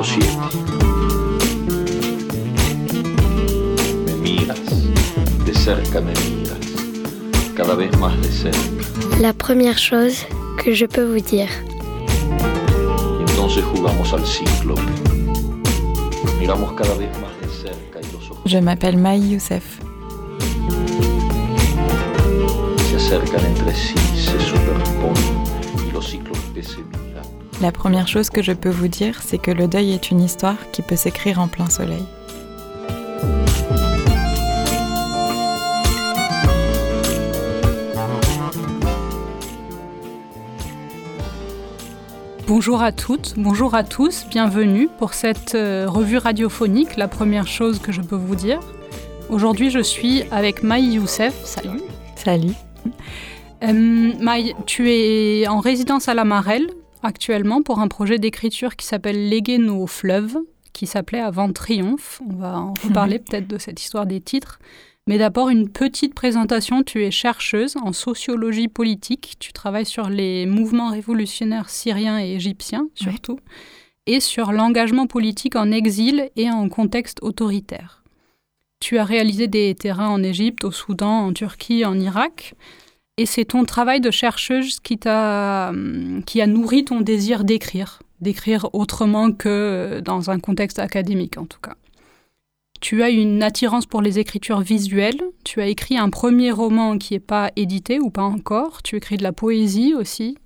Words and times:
capítulo 0.00 0.04
7. 0.04 0.26
Me 4.06 4.14
miras, 4.16 4.58
de 5.44 5.54
cerca 5.54 6.00
me 6.00 6.12
miras, 6.12 6.58
cada 7.54 7.74
vez 7.74 7.96
más 7.98 8.20
de 8.22 8.30
cerca. 8.30 8.58
La 9.20 9.32
première 9.32 9.78
chose 9.78 10.26
que 10.62 10.74
je 10.74 10.86
peux 10.86 11.04
vous 11.04 11.20
dire. 11.20 11.50
Y 13.18 13.22
entonces 13.30 13.64
jugamos 13.64 14.12
al 14.12 14.24
cíclope. 14.26 14.82
Miramos 16.38 16.72
cada 16.72 16.94
vez 16.94 17.10
más 17.20 17.32
de 17.40 17.48
cerca 17.48 18.00
y 18.00 18.12
los 18.12 18.30
ojos 18.30 18.42
Je 18.44 18.60
m'appelle 18.60 18.96
Maï 18.96 19.30
Youssef. 19.30 19.80
se 22.88 22.96
acercan 22.96 23.44
entre 23.46 23.74
sí, 23.74 23.94
se 24.16 24.38
superponen 24.40 25.39
La 27.60 27.72
première 27.72 28.08
chose 28.08 28.30
que 28.30 28.40
je 28.40 28.52
peux 28.52 28.70
vous 28.70 28.88
dire, 28.88 29.20
c'est 29.22 29.36
que 29.36 29.50
le 29.50 29.68
deuil 29.68 29.92
est 29.92 30.10
une 30.10 30.22
histoire 30.22 30.56
qui 30.72 30.80
peut 30.80 30.96
s'écrire 30.96 31.38
en 31.38 31.46
plein 31.46 31.68
soleil. 31.68 32.02
Bonjour 42.46 42.80
à 42.80 42.92
toutes, 42.92 43.34
bonjour 43.36 43.74
à 43.74 43.84
tous, 43.84 44.24
bienvenue 44.30 44.88
pour 44.98 45.12
cette 45.12 45.54
euh, 45.54 45.84
revue 45.86 46.16
radiophonique, 46.16 46.96
la 46.96 47.08
première 47.08 47.46
chose 47.46 47.78
que 47.78 47.92
je 47.92 48.00
peux 48.00 48.16
vous 48.16 48.36
dire. 48.36 48.60
Aujourd'hui, 49.28 49.68
je 49.68 49.80
suis 49.80 50.22
avec 50.30 50.62
Maï 50.62 50.94
Youssef. 50.94 51.34
Salut. 51.44 51.82
Salut. 52.16 52.54
Euh, 53.62 54.12
Maï, 54.18 54.54
tu 54.64 54.90
es 54.90 55.46
en 55.46 55.60
résidence 55.60 56.08
à 56.08 56.14
la 56.14 56.24
Marelle 56.24 56.66
actuellement 57.02 57.62
pour 57.62 57.80
un 57.80 57.88
projet 57.88 58.18
d'écriture 58.18 58.76
qui 58.76 58.86
s'appelle 58.86 59.28
Léguer 59.28 59.58
nos 59.58 59.86
fleuves, 59.86 60.38
qui 60.72 60.86
s'appelait 60.86 61.20
Avant 61.20 61.52
Triomphe. 61.52 62.20
On 62.28 62.34
va 62.34 62.58
en 62.58 62.74
reparler 62.84 63.18
peut-être 63.18 63.48
de 63.48 63.58
cette 63.58 63.80
histoire 63.80 64.06
des 64.06 64.20
titres. 64.20 64.58
Mais 65.06 65.18
d'abord, 65.18 65.48
une 65.48 65.68
petite 65.68 66.14
présentation. 66.14 66.82
Tu 66.82 67.04
es 67.04 67.10
chercheuse 67.10 67.76
en 67.82 67.92
sociologie 67.92 68.68
politique. 68.68 69.34
Tu 69.38 69.52
travailles 69.52 69.86
sur 69.86 70.08
les 70.08 70.46
mouvements 70.46 70.90
révolutionnaires 70.90 71.68
syriens 71.68 72.20
et 72.20 72.34
égyptiens, 72.34 72.88
surtout, 72.94 73.40
et 74.06 74.20
sur 74.20 74.52
l'engagement 74.52 75.06
politique 75.06 75.56
en 75.56 75.70
exil 75.70 76.30
et 76.36 76.50
en 76.50 76.68
contexte 76.68 77.18
autoritaire. 77.22 78.04
Tu 78.78 78.98
as 78.98 79.04
réalisé 79.04 79.46
des 79.46 79.74
terrains 79.74 80.08
en 80.08 80.22
Égypte, 80.22 80.64
au 80.64 80.70
Soudan, 80.70 81.26
en 81.26 81.32
Turquie, 81.32 81.84
en 81.84 81.98
Irak. 81.98 82.54
Et 83.20 83.26
c'est 83.26 83.44
ton 83.44 83.64
travail 83.64 84.00
de 84.00 84.10
chercheuse 84.10 84.80
qui, 84.80 84.96
t'a, 84.96 85.68
hum, 85.68 86.22
qui 86.24 86.40
a 86.40 86.46
nourri 86.46 86.86
ton 86.86 87.02
désir 87.02 87.44
d'écrire, 87.44 87.98
d'écrire 88.22 88.70
autrement 88.72 89.30
que 89.30 90.00
dans 90.02 90.30
un 90.30 90.40
contexte 90.40 90.78
académique 90.78 91.36
en 91.36 91.44
tout 91.44 91.60
cas. 91.62 91.74
Tu 92.80 93.02
as 93.02 93.10
une 93.10 93.42
attirance 93.42 93.84
pour 93.84 94.00
les 94.00 94.18
écritures 94.18 94.62
visuelles. 94.62 95.20
Tu 95.44 95.60
as 95.60 95.66
écrit 95.66 95.98
un 95.98 96.08
premier 96.08 96.50
roman 96.50 96.96
qui 96.96 97.12
n'est 97.12 97.20
pas 97.20 97.50
édité 97.56 98.00
ou 98.00 98.08
pas 98.08 98.22
encore. 98.22 98.82
Tu 98.82 98.96
écris 98.96 99.18
de 99.18 99.22
la 99.22 99.32
poésie 99.32 99.92
aussi. 99.92 100.38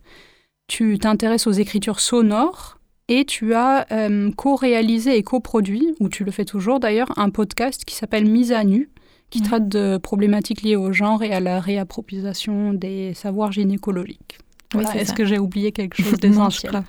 Tu 0.66 0.98
t'intéresses 0.98 1.46
aux 1.46 1.52
écritures 1.52 2.00
sonores. 2.00 2.80
Et 3.06 3.24
tu 3.24 3.54
as 3.54 3.86
euh, 3.92 4.32
co-réalisé 4.32 5.16
et 5.16 5.22
coproduit, 5.22 5.94
ou 6.00 6.08
tu 6.08 6.24
le 6.24 6.32
fais 6.32 6.46
toujours 6.46 6.80
d'ailleurs, 6.80 7.16
un 7.16 7.30
podcast 7.30 7.84
qui 7.84 7.94
s'appelle 7.94 8.26
Mise 8.26 8.50
à 8.50 8.64
nu, 8.64 8.88
qui 9.30 9.42
traite 9.42 9.68
de 9.68 9.98
problématiques 9.98 10.62
liées 10.62 10.76
au 10.76 10.92
genre 10.92 11.22
et 11.22 11.32
à 11.32 11.40
la 11.40 11.60
réappropriation 11.60 12.72
des 12.72 13.14
savoirs 13.14 13.52
gynécologiques. 13.52 14.38
Voilà. 14.72 14.96
Est-ce 14.96 15.12
que 15.12 15.24
j'ai 15.24 15.38
oublié 15.38 15.72
quelque 15.72 16.02
chose 16.02 16.18
d'essentiel. 16.18 16.82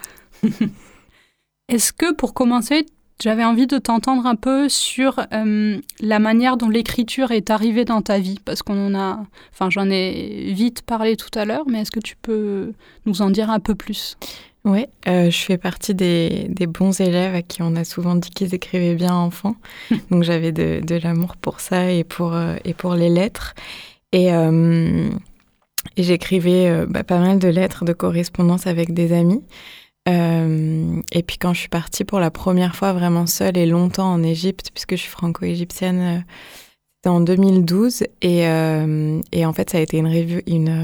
Est-ce 1.68 1.94
que 1.94 2.14
pour 2.14 2.34
commencer, 2.34 2.86
j'avais 3.22 3.44
envie 3.44 3.68
de 3.68 3.78
t'entendre 3.78 4.26
un 4.26 4.36
peu 4.36 4.70
sur 4.70 5.26
euh, 5.34 5.80
la 6.00 6.20
manière 6.20 6.58
dont 6.58 6.70
l'écriture 6.70 7.32
est 7.32 7.50
arrivée 7.50 7.86
dans 7.86 8.02
ta 8.02 8.20
vie? 8.20 8.40
Parce 8.44 8.62
qu'on 8.62 8.88
en 8.88 9.00
a. 9.00 9.24
Enfin, 9.54 9.70
j'en 9.70 9.90
ai 9.90 10.52
vite 10.54 10.82
parlé 10.82 11.16
tout 11.16 11.30
à 11.34 11.46
l'heure, 11.46 11.66
mais 11.68 11.82
est-ce 11.82 11.92
que 11.92 12.00
tu 12.00 12.16
peux 12.22 12.74
nous 13.06 13.22
en 13.22 13.30
dire 13.30 13.50
un 13.50 13.60
peu 13.60 13.74
plus? 13.74 14.18
Oui, 14.66 14.88
je 15.06 15.30
fais 15.30 15.60
partie 15.60 15.94
des, 15.94 16.48
des 16.50 16.66
bons 16.66 17.00
élèves 17.00 17.36
à 17.36 17.44
qui 17.44 17.62
on 17.62 17.76
a 17.76 17.84
souvent 17.84 18.16
dit 18.16 18.32
qu'ils 18.32 18.56
écrivaient 18.56 18.96
bien 18.96 19.14
enfant. 19.14 19.56
Donc 20.10 20.24
j'avais 20.24 20.52
de, 20.52 20.82
de 20.84 20.96
l'amour 20.96 21.38
pour 21.38 21.60
ça 21.60 21.92
et 21.92 22.04
pour, 22.04 22.34
euh, 22.34 22.56
et 22.66 22.74
pour 22.74 22.96
les 22.96 23.10
lettres. 23.10 23.54
Et, 24.12 24.34
euh, 24.34 25.10
et 25.98 26.04
j'écrivais 26.04 26.68
euh, 26.68 26.86
bah, 26.88 27.04
pas 27.04 27.20
mal 27.20 27.40
de 27.40 27.48
lettres 27.48 27.86
de 27.86 27.94
correspondance 27.94 28.68
avec 28.68 28.94
des 28.94 29.14
amis. 29.14 29.44
Euh, 30.08 31.02
et 31.12 31.24
puis 31.24 31.38
quand 31.38 31.54
je 31.54 31.60
suis 31.62 31.70
partie 31.70 32.06
pour 32.06 32.20
la 32.20 32.30
première 32.30 32.76
fois 32.76 32.94
vraiment 32.94 33.26
seule 33.26 33.58
et 33.58 33.66
longtemps 33.66 34.14
en 34.14 34.24
Égypte, 34.24 34.70
puisque 34.74 34.92
je 34.92 35.02
suis 35.02 35.10
franco-égyptienne, 35.10 36.02
euh, 36.02 36.20
c'était 37.06 37.14
en 37.14 37.22
2012. 37.22 38.04
Et, 38.24 38.48
euh, 38.48 39.22
et 39.32 39.46
en 39.46 39.54
fait, 39.54 39.70
ça 39.70 39.78
a 39.78 39.82
été 39.82 39.98
une, 39.98 40.08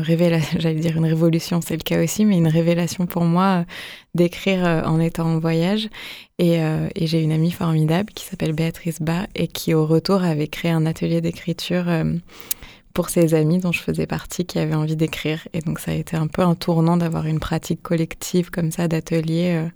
révélation, 0.03 0.59
j'allais 0.59 0.79
dire 0.79 0.95
une 0.97 1.05
révolution, 1.05 1.61
c'est 1.61 1.73
le 1.73 1.81
cas 1.81 2.03
aussi, 2.03 2.25
mais 2.25 2.37
une 2.37 2.47
révélation 2.47 3.07
pour 3.07 3.23
moi 3.23 3.43
euh, 3.43 3.63
d'écrire 4.13 4.63
euh, 4.63 4.83
en 4.83 4.99
étant 4.99 5.25
en 5.25 5.39
voyage. 5.39 5.89
Et, 6.37 6.55
et 6.95 7.05
j'ai 7.05 7.21
une 7.21 7.31
amie 7.31 7.51
formidable 7.51 8.11
qui 8.15 8.25
s'appelle 8.25 8.53
Béatrice 8.53 8.99
Bas 8.99 9.27
et 9.35 9.47
qui, 9.47 9.75
au 9.75 9.85
retour, 9.85 10.23
avait 10.23 10.47
créé 10.47 10.71
un 10.71 10.87
atelier 10.87 11.21
d'écriture 11.21 11.85
pour 12.95 13.11
ses 13.11 13.35
amis 13.35 13.59
dont 13.59 13.71
je 13.71 13.79
faisais 13.79 14.07
partie 14.07 14.45
qui 14.45 14.57
avaient 14.57 14.73
envie 14.73 14.95
d'écrire. 14.95 15.47
Et 15.53 15.59
donc, 15.59 15.77
ça 15.77 15.91
a 15.91 15.93
été 15.93 16.17
un 16.17 16.25
peu 16.25 16.41
un 16.41 16.55
tournant 16.55 16.97
d'avoir 16.97 17.27
une 17.27 17.39
pratique 17.39 17.83
collective 17.83 18.49
comme 18.49 18.71
ça 18.71 18.87
d'atelier. 18.87 19.67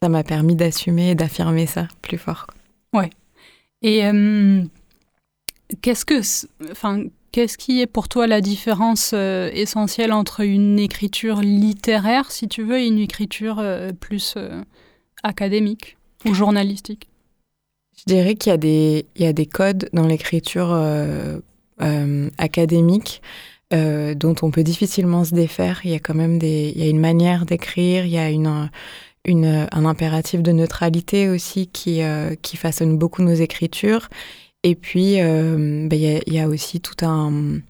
ça 0.00 0.08
m'a 0.08 0.22
permis 0.22 0.54
d'assumer 0.54 1.10
et 1.10 1.14
d'affirmer 1.16 1.66
ça 1.66 1.88
plus 2.02 2.18
fort. 2.18 2.46
Et 3.82 4.04
euh, 4.04 4.62
qu'est-ce 5.82 6.04
que, 6.04 6.20
enfin, 6.70 7.04
qu'est-ce 7.32 7.58
qui 7.58 7.80
est 7.80 7.86
pour 7.86 8.08
toi 8.08 8.26
la 8.26 8.40
différence 8.40 9.10
euh, 9.14 9.50
essentielle 9.52 10.12
entre 10.12 10.40
une 10.40 10.78
écriture 10.78 11.40
littéraire, 11.40 12.30
si 12.30 12.48
tu 12.48 12.62
veux, 12.62 12.78
et 12.78 12.86
une 12.86 12.98
écriture 12.98 13.58
euh, 13.58 13.92
plus 13.92 14.34
euh, 14.36 14.62
académique 15.22 15.96
ou 16.24 16.34
journalistique? 16.34 17.08
Je 17.98 18.04
dirais 18.06 18.34
qu'il 18.34 18.50
y 18.50 18.54
a 19.26 19.32
des, 19.32 19.46
codes 19.46 19.88
dans 19.92 20.06
l'écriture 20.06 20.72
académique 22.36 23.22
dont 23.70 24.34
on 24.42 24.50
peut 24.50 24.62
difficilement 24.62 25.24
se 25.24 25.34
défaire. 25.34 25.80
Il 25.84 25.90
y 25.90 25.94
a 25.94 25.98
quand 25.98 26.14
même 26.14 26.38
des, 26.38 26.72
il 26.76 26.82
y 26.82 26.86
a 26.86 26.90
une 26.90 27.00
manière 27.00 27.46
d'écrire, 27.46 28.04
il 28.04 28.12
y 28.12 28.18
a 28.18 28.26
un 28.26 29.84
impératif 29.86 30.42
de 30.42 30.52
neutralité 30.52 31.30
aussi 31.30 31.68
qui 31.68 32.56
façonne 32.56 32.98
beaucoup 32.98 33.22
nos 33.22 33.34
écritures. 33.34 34.10
Et 34.66 34.74
puis, 34.74 35.20
euh, 35.20 35.86
ben, 35.86 35.96
il, 36.26 36.34
y 36.34 36.40
a, 36.40 36.48
aussi 36.48 36.80
tout 36.80 37.06
un... 37.06 37.60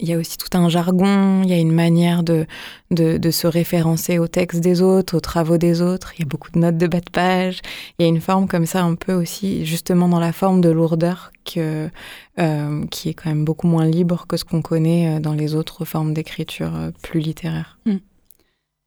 Il 0.00 0.08
y 0.08 0.14
a 0.14 0.16
aussi 0.16 0.38
tout 0.38 0.56
un 0.56 0.70
jargon, 0.70 1.42
il 1.42 1.50
y 1.50 1.52
a 1.52 1.58
une 1.58 1.72
manière 1.72 2.22
de, 2.22 2.46
de, 2.90 3.30
se 3.30 3.46
référencer 3.46 4.18
aux 4.18 4.26
textes 4.26 4.60
des 4.60 4.80
autres, 4.80 5.18
aux 5.18 5.20
travaux 5.20 5.58
des 5.58 5.82
autres. 5.82 6.14
Il 6.16 6.20
y 6.20 6.22
a 6.22 6.26
beaucoup 6.26 6.50
de 6.52 6.58
notes 6.58 6.78
de 6.78 6.86
bas 6.86 7.00
de 7.00 7.10
page. 7.10 7.60
Il 7.98 8.02
y 8.02 8.06
a 8.06 8.08
une 8.08 8.22
forme 8.22 8.48
comme 8.48 8.64
ça, 8.64 8.82
un 8.82 8.94
peu 8.94 9.12
aussi, 9.12 9.66
justement 9.66 10.08
dans 10.08 10.18
la 10.18 10.32
forme 10.32 10.62
de 10.62 10.70
lourdeur, 10.70 11.32
que, 11.44 11.90
euh, 12.38 12.86
qui 12.86 13.10
est 13.10 13.14
quand 13.14 13.28
même 13.28 13.44
beaucoup 13.44 13.66
moins 13.66 13.84
libre 13.84 14.26
que 14.26 14.38
ce 14.38 14.44
qu'on 14.44 14.62
connaît 14.62 15.16
euh, 15.16 15.20
dans 15.20 15.34
les 15.34 15.54
autres 15.54 15.84
formes 15.84 16.14
d'écriture 16.14 16.72
plus 17.02 17.20
littéraires. 17.20 17.78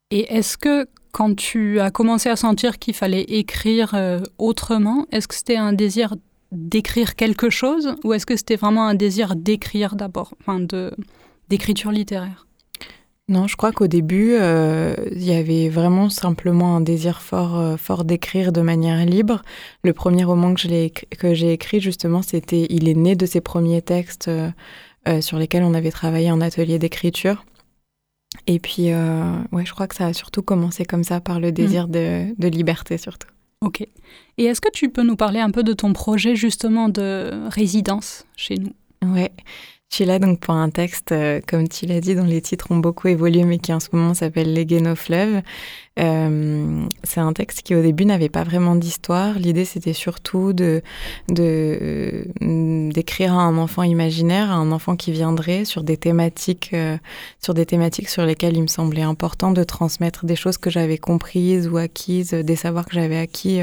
Et 0.10 0.34
est-ce 0.34 0.58
que 0.58 0.88
quand 1.12 1.36
tu 1.36 1.80
as 1.80 1.92
commencé 1.92 2.30
à 2.30 2.36
sentir 2.36 2.80
qu'il 2.80 2.96
fallait 2.96 3.22
écrire 3.22 3.96
autrement, 4.40 5.06
est-ce 5.12 5.28
que 5.28 5.36
c'était 5.36 5.58
un 5.58 5.74
désir 5.74 6.16
d'écrire 6.52 7.16
quelque 7.16 7.50
chose 7.50 7.96
ou 8.04 8.14
est-ce 8.14 8.26
que 8.26 8.36
c'était 8.36 8.56
vraiment 8.56 8.88
un 8.88 8.96
désir 8.96 9.36
d'écrire 9.36 9.96
d'abord, 9.96 10.34
enfin 10.42 10.60
de 10.60 10.92
d'écriture 11.50 11.92
littéraire? 11.92 12.46
Non, 13.28 13.48
je 13.48 13.56
crois 13.56 13.72
qu'au 13.72 13.86
début, 13.86 14.34
euh, 14.34 14.96
il 15.12 15.24
y 15.24 15.34
avait 15.34 15.70
vraiment 15.70 16.10
simplement 16.10 16.76
un 16.76 16.82
désir 16.82 17.22
fort, 17.22 17.60
euh, 17.60 17.78
fort 17.78 18.04
d'écrire 18.04 18.52
de 18.52 18.62
manière 18.62 19.06
libre. 19.06 19.44
Le 19.84 19.94
premier 19.94 20.24
roman 20.24 20.56
que 20.56 20.68
écrit- 20.68 21.36
j'ai 21.36 21.54
écrit, 21.54 21.80
justement, 21.80 22.24
c'était, 22.24 22.66
il 22.72 22.90
est 22.90 22.96
né 22.96 23.16
de 23.16 23.28
ces 23.28 23.40
premiers 23.40 23.84
textes 23.84 24.30
euh, 24.30 25.22
sur 25.22 25.38
lesquels 25.38 25.64
on 25.64 25.76
avait 25.76 25.92
travaillé 25.92 26.32
en 26.32 26.42
atelier 26.42 26.80
d'écriture. 26.80 27.46
Et 28.48 28.60
puis, 28.60 28.92
euh, 28.92 29.38
ouais, 29.52 29.66
je 29.66 29.74
crois 29.74 29.88
que 29.88 29.96
ça 29.96 30.08
a 30.08 30.14
surtout 30.14 30.42
commencé 30.42 30.84
comme 30.84 31.04
ça, 31.04 31.22
par 31.22 31.40
le 31.40 31.52
désir 31.52 31.88
de, 31.88 32.34
de 32.36 32.48
liberté 32.48 32.98
surtout. 32.98 33.28
Ok. 33.62 33.82
Et 34.38 34.46
est-ce 34.46 34.62
que 34.62 34.72
tu 34.72 34.90
peux 34.90 35.04
nous 35.04 35.18
parler 35.18 35.40
un 35.40 35.52
peu 35.52 35.64
de 35.64 35.74
ton 35.74 35.92
projet 35.92 36.36
justement 36.36 36.88
de 36.88 37.48
résidence 37.50 38.26
chez 38.38 38.56
nous? 38.56 38.74
Ouais. 39.04 39.32
Je 39.90 39.96
suis 39.96 40.06
là 40.06 40.20
donc 40.20 40.40
pour 40.40 40.54
un 40.54 40.70
texte, 40.70 41.12
euh, 41.14 41.42
comme 41.48 41.68
tu 41.68 41.88
l'as 41.88 42.00
dit, 42.00 42.14
dont 42.14 42.24
les 42.24 42.42
titres 42.42 42.68
ont 42.70 42.78
beaucoup 42.78 43.08
évolué, 43.08 43.44
mais 43.44 43.58
qui 43.58 43.74
en 43.74 43.80
ce 43.80 43.88
moment 43.92 44.14
s'appelle 44.14 44.54
Léguer 44.54 44.82
nos 44.82 44.96
fleuves. 44.96 45.42
Euh, 46.00 46.86
c'est 47.04 47.20
un 47.20 47.34
texte 47.34 47.64
qui 47.64 47.74
au 47.74 47.82
début 47.82 48.06
n'avait 48.06 48.30
pas 48.30 48.44
vraiment 48.44 48.76
d'histoire. 48.76 49.40
L'idée 49.40 49.66
c'était 49.66 49.94
surtout 49.94 50.54
de, 50.54 50.84
de, 51.28 52.28
d'écrire 52.40 53.34
à 53.34 53.42
un 53.42 53.58
enfant 53.58 53.82
imaginaire, 53.82 54.52
à 54.52 54.56
un 54.56 54.72
enfant 54.72 54.96
qui 54.96 55.12
viendrait 55.12 55.66
sur 55.66 55.84
des 55.84 55.98
thématiques, 55.98 56.76
sur 57.42 57.56
des 57.56 57.66
thématiques 57.66 58.10
sur 58.10 58.26
lesquelles 58.26 58.58
il 58.58 58.62
me 58.62 58.68
semblait 58.68 59.02
important 59.02 59.52
de 59.52 59.64
transmettre 59.64 60.26
des 60.26 60.36
choses 60.36 60.60
que 60.60 60.70
j'avais 60.70 61.00
comprises 61.00 61.68
ou 61.68 61.78
acquises, 61.78 62.30
des 62.30 62.56
savoirs 62.56 62.86
que 62.86 62.94
j'avais 62.94 63.18
acquis 63.18 63.62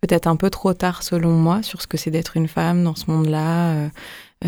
peut-être 0.00 0.26
un 0.26 0.36
peu 0.36 0.50
trop 0.50 0.74
tard 0.74 1.02
selon 1.02 1.30
moi 1.30 1.62
sur 1.62 1.82
ce 1.82 1.86
que 1.86 1.96
c'est 1.96 2.10
d'être 2.10 2.36
une 2.36 2.48
femme 2.48 2.84
dans 2.84 2.94
ce 2.94 3.10
monde-là 3.10 3.70
euh, 3.70 3.88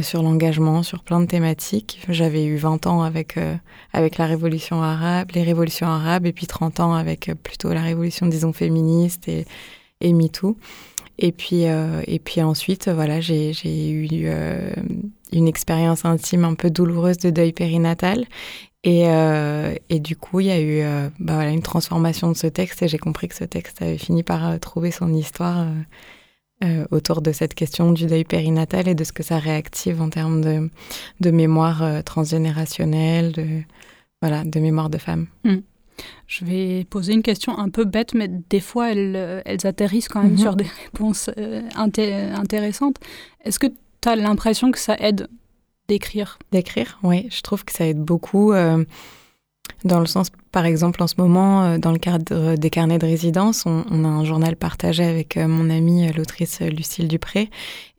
sur 0.03 0.23
l'engagement, 0.23 0.83
sur 0.83 1.03
plein 1.03 1.21
de 1.21 1.27
thématiques. 1.27 2.01
J'avais 2.09 2.45
eu 2.45 2.57
20 2.57 2.87
ans 2.87 3.03
avec, 3.03 3.37
euh, 3.37 3.57
avec 3.93 4.19
la 4.19 4.27
révolution 4.27 4.83
arabe, 4.83 5.31
les 5.35 5.43
révolutions 5.43 5.89
arabes, 5.89 6.27
et 6.27 6.33
puis 6.33 6.47
30 6.47 6.81
ans 6.81 6.95
avec 6.95 7.29
euh, 7.29 7.35
plutôt 7.35 7.73
la 7.73 7.83
révolution, 7.83 8.27
disons, 8.27 8.53
féministe 8.53 9.27
et, 9.29 9.47
et 10.01 10.13
MeToo. 10.13 10.57
Et 11.23 11.33
puis, 11.33 11.65
et 11.65 12.19
puis 12.19 12.41
ensuite, 12.41 12.89
voilà, 12.89 13.21
j'ai 13.21 13.53
eu 13.91 14.09
une 15.33 15.49
expérience 15.49 16.07
intime 16.07 16.47
un 16.47 16.55
peu 16.55 16.71
douloureuse 16.71 17.19
de 17.19 17.29
deuil 17.29 17.53
périnatal. 17.53 18.25
Et, 18.85 19.03
et 19.91 20.01
du 20.01 20.17
coup, 20.17 20.41
il 20.41 20.47
y 20.47 20.51
a 20.51 20.59
eu 20.59 20.83
bah 21.19 21.35
voilà, 21.35 21.51
une 21.51 21.61
transformation 21.61 22.33
de 22.33 22.37
ce 22.39 22.47
texte 22.47 22.83
et 22.83 22.89
j'ai 22.89 22.97
compris 22.97 23.29
que 23.29 23.35
ce 23.35 23.45
texte 23.45 23.83
avait 23.83 23.99
fini 23.99 24.23
par 24.23 24.59
trouver 24.61 24.91
son 24.93 25.13
histoire 25.13 25.67
euh, 26.63 26.85
autour 26.91 27.23
de 27.23 27.33
cette 27.33 27.55
question 27.55 27.93
du 27.93 28.07
deuil 28.07 28.25
périnatal 28.25 28.87
et 28.87 28.95
de 28.95 29.03
ce 29.03 29.13
que 29.13 29.23
ça 29.23 29.39
réactive 29.39 30.03
en 30.03 30.11
termes 30.11 30.43
de, 30.43 30.69
de 31.21 31.31
mémoire 31.31 31.83
euh, 31.83 32.03
transgénérationnelle, 32.03 33.33
de, 33.33 33.47
voilà, 34.21 34.45
de 34.45 34.61
mémoire 34.61 34.91
de 34.91 34.99
femme. 34.99 35.27
Hmm. 35.45 35.61
Je 36.27 36.45
vais 36.45 36.85
poser 36.85 37.15
une 37.15 37.23
question 37.23 37.59
un 37.59 37.71
peu 37.71 37.85
bête, 37.85 38.13
mais 38.13 38.29
des 38.29 38.61
fois, 38.61 38.93
elles, 38.93 39.15
euh, 39.17 39.41
elles 39.47 39.67
atterrissent 39.67 40.09
quand 40.09 40.23
même 40.23 40.33
mhm. 40.33 40.39
sur 40.39 40.55
des 40.55 40.67
réponses 40.85 41.31
intéressantes. 41.77 42.97
Est-ce 43.45 43.59
que 43.59 43.67
tu 43.67 44.09
as 44.09 44.17
l'impression 44.17 44.71
que 44.71 44.79
ça 44.79 44.97
aide 44.99 45.29
d'écrire? 45.89 46.39
D'écrire, 46.53 46.99
oui. 47.03 47.27
Je 47.31 47.41
trouve 47.41 47.65
que 47.65 47.73
ça 47.73 47.87
aide 47.87 48.01
beaucoup. 48.01 48.53
Dans 49.85 50.01
le 50.01 50.07
sens, 50.07 50.31
par 50.53 50.67
exemple, 50.67 51.03
en 51.03 51.07
ce 51.07 51.15
moment, 51.19 51.63
euh, 51.63 51.79
dans 51.79 51.93
le 51.93 51.99
cadre 51.99 52.57
des 52.57 52.71
carnets 52.71 52.99
de 52.99 53.07
résidence, 53.07 53.65
on, 53.67 54.05
a 54.05 54.09
un 54.09 54.25
journal 54.25 54.57
partagé 54.57 55.05
avec 55.05 55.37
euh, 55.37 55.47
mon 55.47 55.71
amie, 55.71 56.09
euh, 56.09 56.13
l'autrice 56.17 56.61
Lucille 56.61 57.09
Dupré, 57.09 57.51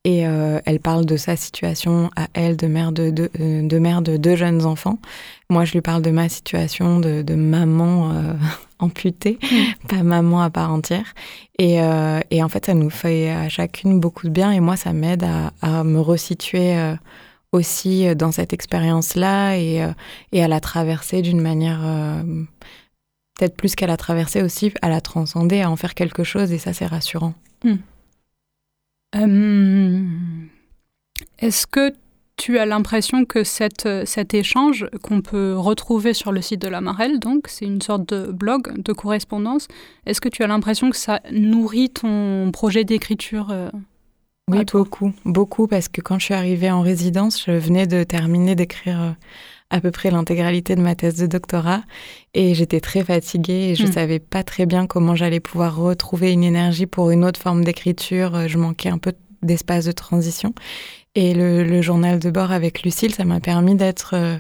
et 0.04 0.22
elle 0.22 0.80
parle 0.80 1.06
de 1.06 1.16
sa 1.16 1.36
situation 1.36 2.10
à 2.16 2.26
elle 2.34 2.58
de 2.58 2.66
mère 2.66 2.92
de, 2.92 3.12
de, 3.12 3.78
mère 3.78 4.02
de 4.02 4.18
deux 4.18 4.36
jeunes 4.36 4.66
enfants. 4.66 4.98
Moi, 5.52 5.64
je 5.64 5.74
lui 5.74 5.82
parle 5.82 6.02
de 6.02 6.10
ma 6.10 6.28
situation 6.28 7.00
de, 7.00 7.22
de 7.22 7.36
maman 7.36 8.12
amputée, 8.80 9.38
mm. 9.44 9.88
pas 9.88 10.02
maman 10.02 10.42
à 10.42 10.50
part 10.50 10.74
entière. 10.74 11.14
Et, 11.60 11.76
et, 12.32 12.42
en 12.42 12.50
fait, 12.50 12.66
ça 12.66 12.74
nous 12.74 12.90
fait 12.90 13.30
à 13.30 13.48
chacune 13.48 14.00
beaucoup 14.00 14.26
de 14.26 14.32
bien, 14.32 14.52
et 14.52 14.60
moi, 14.60 14.76
ça 14.76 14.92
m'aide 14.92 15.24
à, 15.24 15.52
à, 15.62 15.84
me 15.84 16.00
resituer 16.00 16.76
aussi 17.52 18.08
euh, 18.08 18.16
dans 18.16 18.32
cette 18.32 18.54
expérience-là 18.54 19.58
et, 19.58 19.84
euh, 19.84 19.92
et 20.32 20.44
à 20.44 20.48
la 20.48 20.60
traverser 20.60 21.22
d'une 21.22 21.42
manière 21.42 21.82
euh, 21.84 22.24
peut-être 23.38 23.56
plus 23.56 23.76
qu'à 23.76 23.88
la 23.88 23.98
traverser 23.98 24.42
aussi, 24.42 24.72
à 24.82 24.90
la 24.90 25.02
transcender, 25.02 25.62
à 25.62 25.70
en 25.70 25.76
faire 25.76 25.94
quelque 25.94 26.24
chose 26.24 26.52
et 26.52 26.58
ça 26.58 26.74
c'est 26.74 26.86
rassurant. 26.86 27.34
Hmm. 27.64 27.78
Est-ce 31.40 31.68
que 31.68 31.94
tu 32.38 32.58
as 32.58 32.66
l'impression 32.66 33.26
que 33.26 33.44
cette, 33.44 33.88
cet 34.06 34.34
échange 34.34 34.88
qu'on 35.04 35.22
peut 35.22 35.54
retrouver 35.58 36.14
sur 36.14 36.32
le 36.32 36.42
site 36.42 36.62
de 36.62 36.70
la 36.70 36.80
Marelle, 36.80 37.20
donc 37.20 37.48
c'est 37.50 37.66
une 37.66 37.82
sorte 37.82 38.08
de 38.08 38.32
blog, 38.32 38.82
de 38.82 38.94
correspondance, 38.94 39.68
est-ce 40.06 40.22
que 40.22 40.30
tu 40.30 40.44
as 40.44 40.48
l'impression 40.48 40.90
que 40.90 40.96
ça 40.96 41.20
nourrit 41.32 41.90
ton 41.90 42.52
projet 42.52 42.86
d'écriture 42.86 43.54
oui, 44.52 44.66
beaucoup, 44.72 45.14
beaucoup, 45.26 45.68
parce 45.68 45.88
que 45.88 46.02
quand 46.02 46.20
je 46.20 46.26
suis 46.26 46.34
arrivée 46.34 46.72
en 46.72 46.82
résidence, 46.82 47.44
je 47.46 47.52
venais 47.52 47.88
de 47.88 48.04
terminer 48.04 48.56
d'écrire 48.56 49.02
euh, 49.02 49.12
à 49.70 49.80
peu 49.82 49.92
près 49.92 50.12
l'intégralité 50.12 50.76
de 50.76 50.82
ma 50.82 50.96
thèse 50.96 51.16
de 51.16 51.28
doctorat 51.28 51.82
et 52.34 52.54
j'étais 52.54 52.82
très 52.82 53.04
fatiguée 53.04 53.70
et 53.72 53.76
je 53.76 53.84
ne 53.84 53.88
hmm. 53.88 53.94
savais 53.94 54.20
pas 54.20 54.44
très 54.44 54.66
bien 54.66 54.86
comment 54.86 55.16
j'allais 55.16 55.40
pouvoir 55.40 55.78
retrouver 55.78 56.32
une 56.32 56.44
énergie 56.44 56.86
pour 56.86 57.12
une 57.12 57.24
autre 57.26 57.40
forme 57.40 57.64
d'écriture. 57.64 58.36
Euh, 58.36 58.48
je 58.48 58.58
manquais 58.58 58.90
un 58.90 58.98
peu 58.98 59.14
d'espace 59.42 59.86
de 59.86 59.92
transition. 59.92 60.54
Et 61.16 61.34
le, 61.34 61.82
journal 61.82 62.20
de 62.20 62.30
bord 62.30 62.52
avec 62.52 62.84
Lucille, 62.84 63.14
ça 63.14 63.26
m'a 63.26 63.40
permis 63.40 63.76
d'être 63.76 64.12
euh, 64.14 64.38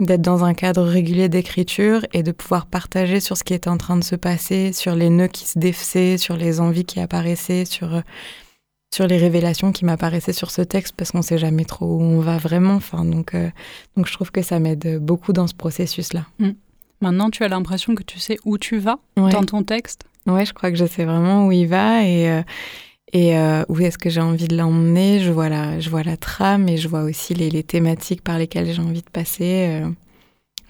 d'être 0.00 0.22
dans 0.22 0.44
un 0.44 0.54
cadre 0.54 0.84
régulier 0.84 1.28
d'écriture 1.28 2.06
et 2.12 2.22
de 2.22 2.30
pouvoir 2.30 2.66
partager 2.66 3.18
sur 3.18 3.36
ce 3.36 3.42
qui 3.42 3.52
était 3.52 3.68
en 3.68 3.78
train 3.78 3.96
de 3.96 4.04
se 4.04 4.14
passer, 4.14 4.72
sur 4.72 4.94
les 4.94 5.10
nœuds 5.10 5.26
qui 5.26 5.44
se 5.44 5.58
défaisaient, 5.58 6.18
sur 6.18 6.36
les 6.36 6.60
envies 6.60 6.84
qui 6.84 7.00
apparaissaient, 7.00 7.64
sur 7.64 8.02
sur 8.94 9.06
les 9.06 9.18
révélations 9.18 9.72
qui 9.72 9.84
m'apparaissaient 9.84 10.32
sur 10.32 10.50
ce 10.50 10.62
texte 10.62 10.94
parce 10.96 11.12
qu'on 11.12 11.18
ne 11.18 11.22
sait 11.22 11.38
jamais 11.38 11.64
trop 11.64 11.86
où 11.86 12.00
on 12.00 12.20
va 12.20 12.38
vraiment. 12.38 12.74
Enfin, 12.74 13.04
donc, 13.04 13.34
euh, 13.34 13.50
donc 13.96 14.06
je 14.06 14.12
trouve 14.12 14.30
que 14.30 14.42
ça 14.42 14.58
m'aide 14.58 14.98
beaucoup 15.00 15.32
dans 15.32 15.46
ce 15.46 15.54
processus-là. 15.54 16.26
Mm. 16.38 16.50
Maintenant, 17.00 17.30
tu 17.30 17.44
as 17.44 17.48
l'impression 17.48 17.94
que 17.94 18.02
tu 18.02 18.18
sais 18.18 18.38
où 18.44 18.58
tu 18.58 18.78
vas 18.78 18.98
dans 19.16 19.44
ton 19.44 19.62
texte? 19.62 20.04
Ouais, 20.26 20.44
je 20.44 20.52
crois 20.52 20.70
que 20.70 20.76
je 20.76 20.84
sais 20.84 21.04
vraiment 21.04 21.46
où 21.46 21.52
il 21.52 21.66
va 21.66 22.02
et, 22.04 22.28
euh, 22.28 22.42
et 23.12 23.38
euh, 23.38 23.64
où 23.68 23.78
est-ce 23.78 23.98
que 23.98 24.10
j'ai 24.10 24.20
envie 24.20 24.48
de 24.48 24.56
l'emmener. 24.56 25.20
Je, 25.20 25.30
vois 25.30 25.48
la, 25.48 25.78
je 25.78 25.90
vois 25.90 26.02
la 26.02 26.16
trame 26.16 26.68
et 26.68 26.76
je 26.76 26.88
vois 26.88 27.02
aussi 27.02 27.34
les, 27.34 27.50
les 27.50 27.62
thématiques 27.62 28.22
par 28.22 28.36
lesquelles 28.36 28.72
j'ai 28.72 28.82
envie 28.82 29.02
de 29.02 29.10
passer. 29.10 29.82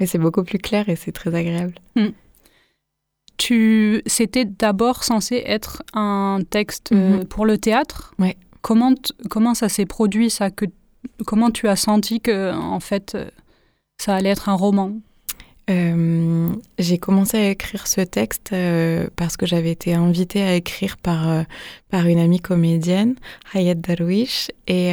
et 0.00 0.06
c'est 0.06 0.18
beaucoup 0.18 0.44
plus 0.44 0.58
clair 0.58 0.88
et 0.88 0.96
c'est 0.96 1.12
très 1.12 1.34
agréable. 1.34 1.74
Mm 1.96 2.08
tu, 3.38 4.02
c'était 4.06 4.44
d'abord 4.44 5.04
censé 5.04 5.42
être 5.46 5.82
un 5.94 6.40
texte 6.50 6.90
euh, 6.92 7.18
mhm. 7.18 7.24
pour 7.24 7.46
le 7.46 7.56
théâtre? 7.56 8.14
Ouais. 8.18 8.36
Comment, 8.60 8.92
comment 9.30 9.54
ça 9.54 9.68
s'est 9.68 9.86
produit 9.86 10.28
ça 10.28 10.50
que, 10.50 10.66
Comment 11.26 11.50
tu 11.50 11.68
as 11.68 11.76
senti 11.76 12.20
que 12.20 12.52
en 12.52 12.80
fait 12.80 13.14
euh, 13.14 13.28
ça 14.00 14.16
allait 14.16 14.30
être 14.30 14.48
un 14.48 14.54
roman? 14.54 14.92
Euh, 15.68 16.48
j'ai 16.78 16.98
commencé 16.98 17.36
à 17.36 17.50
écrire 17.50 17.86
ce 17.86 18.00
texte 18.00 18.50
euh, 18.52 19.08
parce 19.16 19.36
que 19.36 19.44
j'avais 19.44 19.70
été 19.70 19.92
invitée 19.92 20.42
à 20.42 20.54
écrire 20.54 20.96
par, 20.96 21.28
euh, 21.28 21.42
par 21.90 22.06
une 22.06 22.18
amie 22.18 22.40
comédienne, 22.40 23.14
Hayat 23.52 23.74
Darwish, 23.74 24.50
et, 24.66 24.92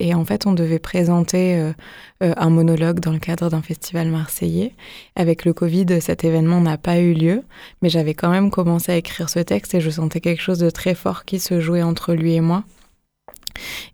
et, 0.00 0.14
en 0.14 0.24
fait 0.24 0.46
on 0.46 0.52
devait 0.52 0.78
présenter 0.78 1.72
un 2.20 2.50
monologue 2.50 3.00
dans 3.00 3.12
le 3.12 3.18
cadre 3.18 3.48
d'un 3.48 3.62
festival 3.62 4.08
marseillais. 4.08 4.72
Avec 5.16 5.46
le 5.46 5.54
Covid, 5.54 6.00
cet 6.00 6.24
événement 6.24 6.60
n'a 6.60 6.76
pas 6.76 6.98
eu 6.98 7.14
lieu, 7.14 7.42
mais 7.80 7.88
j'avais 7.88 8.12
quand 8.12 8.30
même 8.30 8.50
commencé 8.50 8.92
à 8.92 8.96
écrire 8.96 9.30
ce 9.30 9.38
texte 9.38 9.74
et 9.74 9.80
je 9.80 9.88
sentais 9.88 10.20
quelque 10.20 10.42
chose 10.42 10.58
de 10.58 10.68
très 10.68 10.94
fort 10.94 11.24
qui 11.24 11.38
se 11.38 11.60
jouait 11.60 11.82
entre 11.82 12.12
lui 12.12 12.34
et 12.34 12.42
moi. 12.42 12.64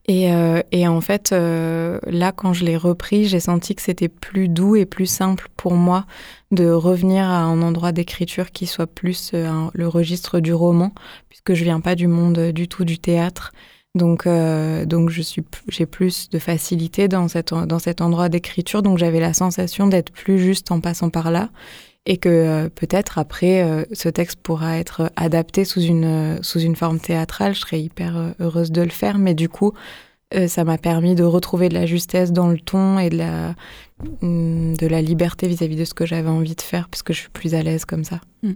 Et, 0.06 0.32
euh, 0.32 0.62
et, 0.72 0.86
en 0.88 1.00
fait, 1.00 1.32
euh, 1.32 1.98
là, 2.06 2.32
quand 2.32 2.52
je 2.52 2.64
l'ai 2.64 2.76
repris, 2.76 3.26
j'ai 3.26 3.40
senti 3.40 3.74
que 3.74 3.82
c'était 3.82 4.08
plus 4.08 4.48
doux 4.48 4.76
et 4.76 4.86
plus 4.86 5.06
simple 5.06 5.48
pour 5.56 5.74
moi 5.74 6.06
de 6.50 6.68
revenir 6.68 7.24
à 7.24 7.38
un 7.38 7.62
endroit 7.62 7.92
d'écriture 7.92 8.50
qui 8.50 8.66
soit 8.66 8.86
plus 8.86 9.30
euh, 9.34 9.50
le 9.72 9.88
registre 9.88 10.40
du 10.40 10.52
roman, 10.52 10.92
puisque 11.28 11.54
je 11.54 11.64
viens 11.64 11.80
pas 11.80 11.94
du 11.94 12.06
monde 12.06 12.50
du 12.52 12.68
tout 12.68 12.84
du 12.84 12.98
théâtre. 12.98 13.52
Donc, 13.94 14.26
donc 14.26 15.10
je 15.10 15.20
suis, 15.20 15.44
j'ai 15.68 15.84
plus 15.84 16.30
de 16.30 16.38
facilité 16.38 17.08
dans, 17.08 17.28
cette, 17.28 17.52
dans 17.52 17.78
cet 17.78 18.00
endroit 18.00 18.30
d'écriture. 18.30 18.80
Donc, 18.80 18.96
j'avais 18.96 19.20
la 19.20 19.34
sensation 19.34 19.86
d'être 19.86 20.10
plus 20.10 20.38
juste 20.38 20.70
en 20.72 20.80
passant 20.80 21.10
par 21.10 21.30
là 21.30 21.50
et 22.06 22.16
que 22.16 22.28
euh, 22.28 22.68
peut-être 22.68 23.18
après 23.18 23.62
euh, 23.62 23.84
ce 23.92 24.08
texte 24.08 24.38
pourra 24.42 24.78
être 24.78 25.10
adapté 25.16 25.64
sous 25.64 25.80
une 25.80 26.04
euh, 26.04 26.42
sous 26.42 26.58
une 26.58 26.76
forme 26.76 26.98
théâtrale. 26.98 27.54
Je 27.54 27.60
serais 27.60 27.80
hyper 27.80 28.34
heureuse 28.40 28.72
de 28.72 28.82
le 28.82 28.90
faire, 28.90 29.18
mais 29.18 29.34
du 29.34 29.48
coup, 29.48 29.72
ça 30.46 30.64
m'a 30.64 30.78
permis 30.78 31.14
de 31.14 31.24
retrouver 31.24 31.68
de 31.68 31.74
la 31.74 31.84
justesse 31.84 32.32
dans 32.32 32.48
le 32.48 32.58
ton 32.58 32.98
et 32.98 33.10
de 33.10 33.18
la 33.18 33.54
mm, 34.22 34.76
de 34.76 34.86
la 34.86 35.02
liberté 35.02 35.46
vis-à-vis 35.46 35.76
de 35.76 35.84
ce 35.84 35.94
que 35.94 36.06
j'avais 36.06 36.30
envie 36.30 36.56
de 36.56 36.60
faire, 36.62 36.88
parce 36.88 37.02
que 37.02 37.12
je 37.12 37.20
suis 37.20 37.30
plus 37.30 37.54
à 37.54 37.62
l'aise 37.62 37.84
comme 37.84 38.04
ça. 38.04 38.20
Mm. 38.42 38.52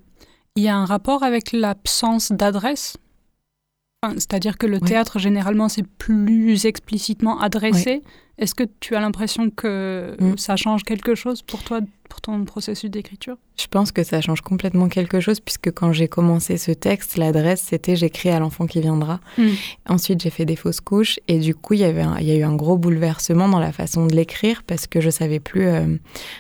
Il 0.57 0.63
y 0.63 0.69
a 0.69 0.77
un 0.77 0.87
rapport 0.87 1.23
avec 1.23 1.53
l'absence 1.53 2.33
d'adresse? 2.33 2.97
C'est-à-dire 4.15 4.57
que 4.57 4.67
le 4.67 4.79
théâtre, 4.79 5.19
généralement, 5.19 5.69
c'est 5.69 5.87
plus 5.87 6.65
explicitement 6.65 7.41
adressé. 7.41 8.03
Est-ce 8.39 8.55
que 8.55 8.65
tu 8.81 8.95
as 8.95 9.01
l'impression 9.01 9.51
que 9.51 10.17
mm. 10.19 10.39
ça 10.39 10.57
change 10.57 10.83
quelque 10.85 11.15
chose 11.15 11.43
pour 11.43 11.63
toi, 11.63 11.81
pour 12.09 12.21
ton 12.21 12.45
processus 12.45 12.91
d'écriture 12.91 13.37
Je 13.59 13.67
pense 13.67 13.93
que 13.93 14.03
ça 14.03 14.21
change 14.21 14.41
complètement 14.41 14.89
quelque 14.89 15.21
chose 15.21 15.41
puisque 15.41 15.71
quand 15.73 15.93
j'ai 15.93 16.09
commencé 16.09 16.57
ce 16.57 16.73
texte, 16.73 17.17
l'adresse 17.17 17.63
c'était 17.63 17.97
j'écris 17.97 18.31
à 18.31 18.39
l'enfant 18.39 18.67
qui 18.67 18.81
viendra. 18.81 19.21
Mm. 19.39 19.49
Ensuite, 19.89 20.23
j'ai 20.23 20.31
fait 20.31 20.45
des 20.45 20.57
fausses 20.57 20.81
couches 20.81 21.19
et 21.29 21.39
du 21.39 21.55
coup, 21.55 21.75
il 21.75 21.81
y 21.81 21.85
avait 21.85 22.05
il 22.21 22.27
y 22.27 22.31
a 22.31 22.37
eu 22.37 22.43
un 22.43 22.55
gros 22.55 22.77
bouleversement 22.77 23.49
dans 23.49 23.61
la 23.61 23.73
façon 23.73 24.07
de 24.07 24.15
l'écrire 24.15 24.63
parce 24.63 24.87
que 24.87 25.01
je 25.01 25.11
savais 25.11 25.41
plus 25.41 25.67
euh, 25.67 25.97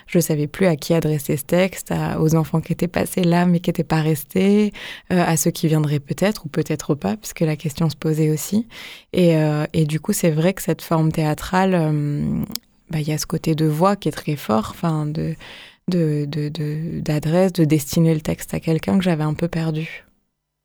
je 0.06 0.18
savais 0.18 0.46
plus 0.46 0.66
à 0.66 0.76
qui 0.76 0.94
adresser 0.94 1.36
ce 1.36 1.44
texte, 1.44 1.92
aux 2.18 2.34
enfants 2.34 2.60
qui 2.60 2.72
étaient 2.72 2.88
passés 2.88 3.24
là 3.24 3.46
mais 3.46 3.60
qui 3.60 3.70
n'étaient 3.70 3.84
pas 3.84 4.00
restés, 4.00 4.72
euh, 5.12 5.24
à 5.26 5.36
ceux 5.36 5.50
qui 5.50 5.68
viendraient 5.68 6.00
peut-être 6.00 6.46
ou 6.46 6.48
peut-être 6.48 6.94
pas 6.94 7.16
puisque 7.16 7.40
la 7.40 7.56
question 7.56 7.90
se 7.90 7.96
posait 7.96 8.30
aussi. 8.30 8.66
Et, 9.12 9.36
euh, 9.36 9.66
et 9.72 9.84
du 9.84 10.00
coup, 10.00 10.12
c'est 10.12 10.30
vrai 10.30 10.54
que 10.54 10.62
cette 10.62 10.82
forme 10.82 11.12
théâtrale 11.12 11.74
bah, 12.90 13.00
il 13.00 13.08
y 13.08 13.12
a 13.12 13.18
ce 13.18 13.26
côté 13.26 13.54
de 13.54 13.66
voix 13.66 13.96
qui 13.96 14.08
est 14.08 14.12
très 14.12 14.36
fort, 14.36 14.68
enfin 14.70 15.06
de 15.06 15.34
d'adresse, 15.88 17.52
de, 17.52 17.62
de, 17.62 17.64
destiner 17.64 18.12
le 18.12 18.20
texte 18.20 18.52
à 18.54 18.60
quelqu'un 18.60 18.98
que 18.98 19.04
j'avais 19.04 19.22
un 19.22 19.34
peu 19.34 19.46
perdu. 19.46 20.04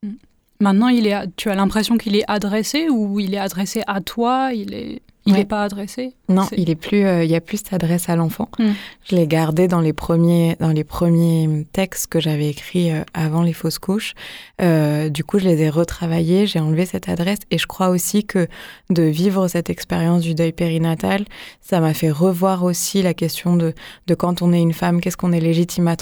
Mm. 0.04 0.14
Maintenant, 0.62 0.88
il 0.88 1.08
est, 1.08 1.36
tu 1.36 1.50
as 1.50 1.56
l'impression 1.56 1.98
qu'il 1.98 2.16
est 2.16 2.24
adressé 2.28 2.90
ou 2.90 3.20
il 3.20 3.34
est 3.34 3.40
adressé 3.40 3.84
à 3.88 4.02
toi 4.02 4.52
Il 4.54 4.74
est 4.74 5.02
Il 5.26 5.34
n'est 5.34 5.46
pas 5.46 5.64
adressé? 5.64 6.16
Non, 6.30 6.48
il 6.58 6.70
est 6.72 6.76
plus. 6.76 7.06
Euh, 7.06 7.24
il 7.24 7.30
y 7.30 7.36
a 7.36 7.42
plus 7.42 7.58
cette 7.58 7.74
adresse 7.74 8.10
à 8.10 8.16
l'enfant. 8.16 8.50
Hmm. 8.58 8.72
Je 9.08 9.16
l'ai 9.16 9.28
gardé 9.28 9.68
dans 9.68 9.80
les 9.80 9.94
premiers 9.94 10.56
dans 10.60 10.72
les 10.72 10.84
premiers 10.84 11.68
textes 11.74 12.08
que 12.08 12.20
j'avais 12.20 12.50
écrits 12.50 12.92
euh, 12.92 13.04
avant 13.14 13.44
les 13.44 13.54
fausses 13.54 13.78
couches. 13.78 14.14
Euh, 14.62 15.10
du 15.10 15.24
coup, 15.24 15.38
je 15.38 15.46
les 15.46 15.62
ai 15.62 15.70
retravaillés. 15.70 16.48
J'ai 16.48 16.60
enlevé 16.60 16.86
cette 16.88 17.08
adresse 17.08 17.40
et 17.52 17.60
je 17.60 17.68
crois 17.68 17.90
aussi 17.90 18.26
que 18.26 18.48
de 18.90 19.04
vivre 19.04 19.48
cette 19.48 19.70
expérience 19.70 20.22
du 20.22 20.34
deuil 20.34 20.54
périnatal, 20.54 21.26
ça 21.62 21.80
m'a 21.80 21.94
fait 21.94 22.12
revoir 22.12 22.64
aussi 22.64 23.04
la 23.04 23.14
question 23.14 23.56
de 23.56 23.74
de 24.08 24.16
quand 24.16 24.42
on 24.42 24.52
est 24.54 24.62
une 24.62 24.74
femme, 24.74 25.02
qu'est-ce 25.02 25.18
qu'on 25.18 25.34
est 25.34 25.40
légitime 25.40 25.88
à, 25.88 25.96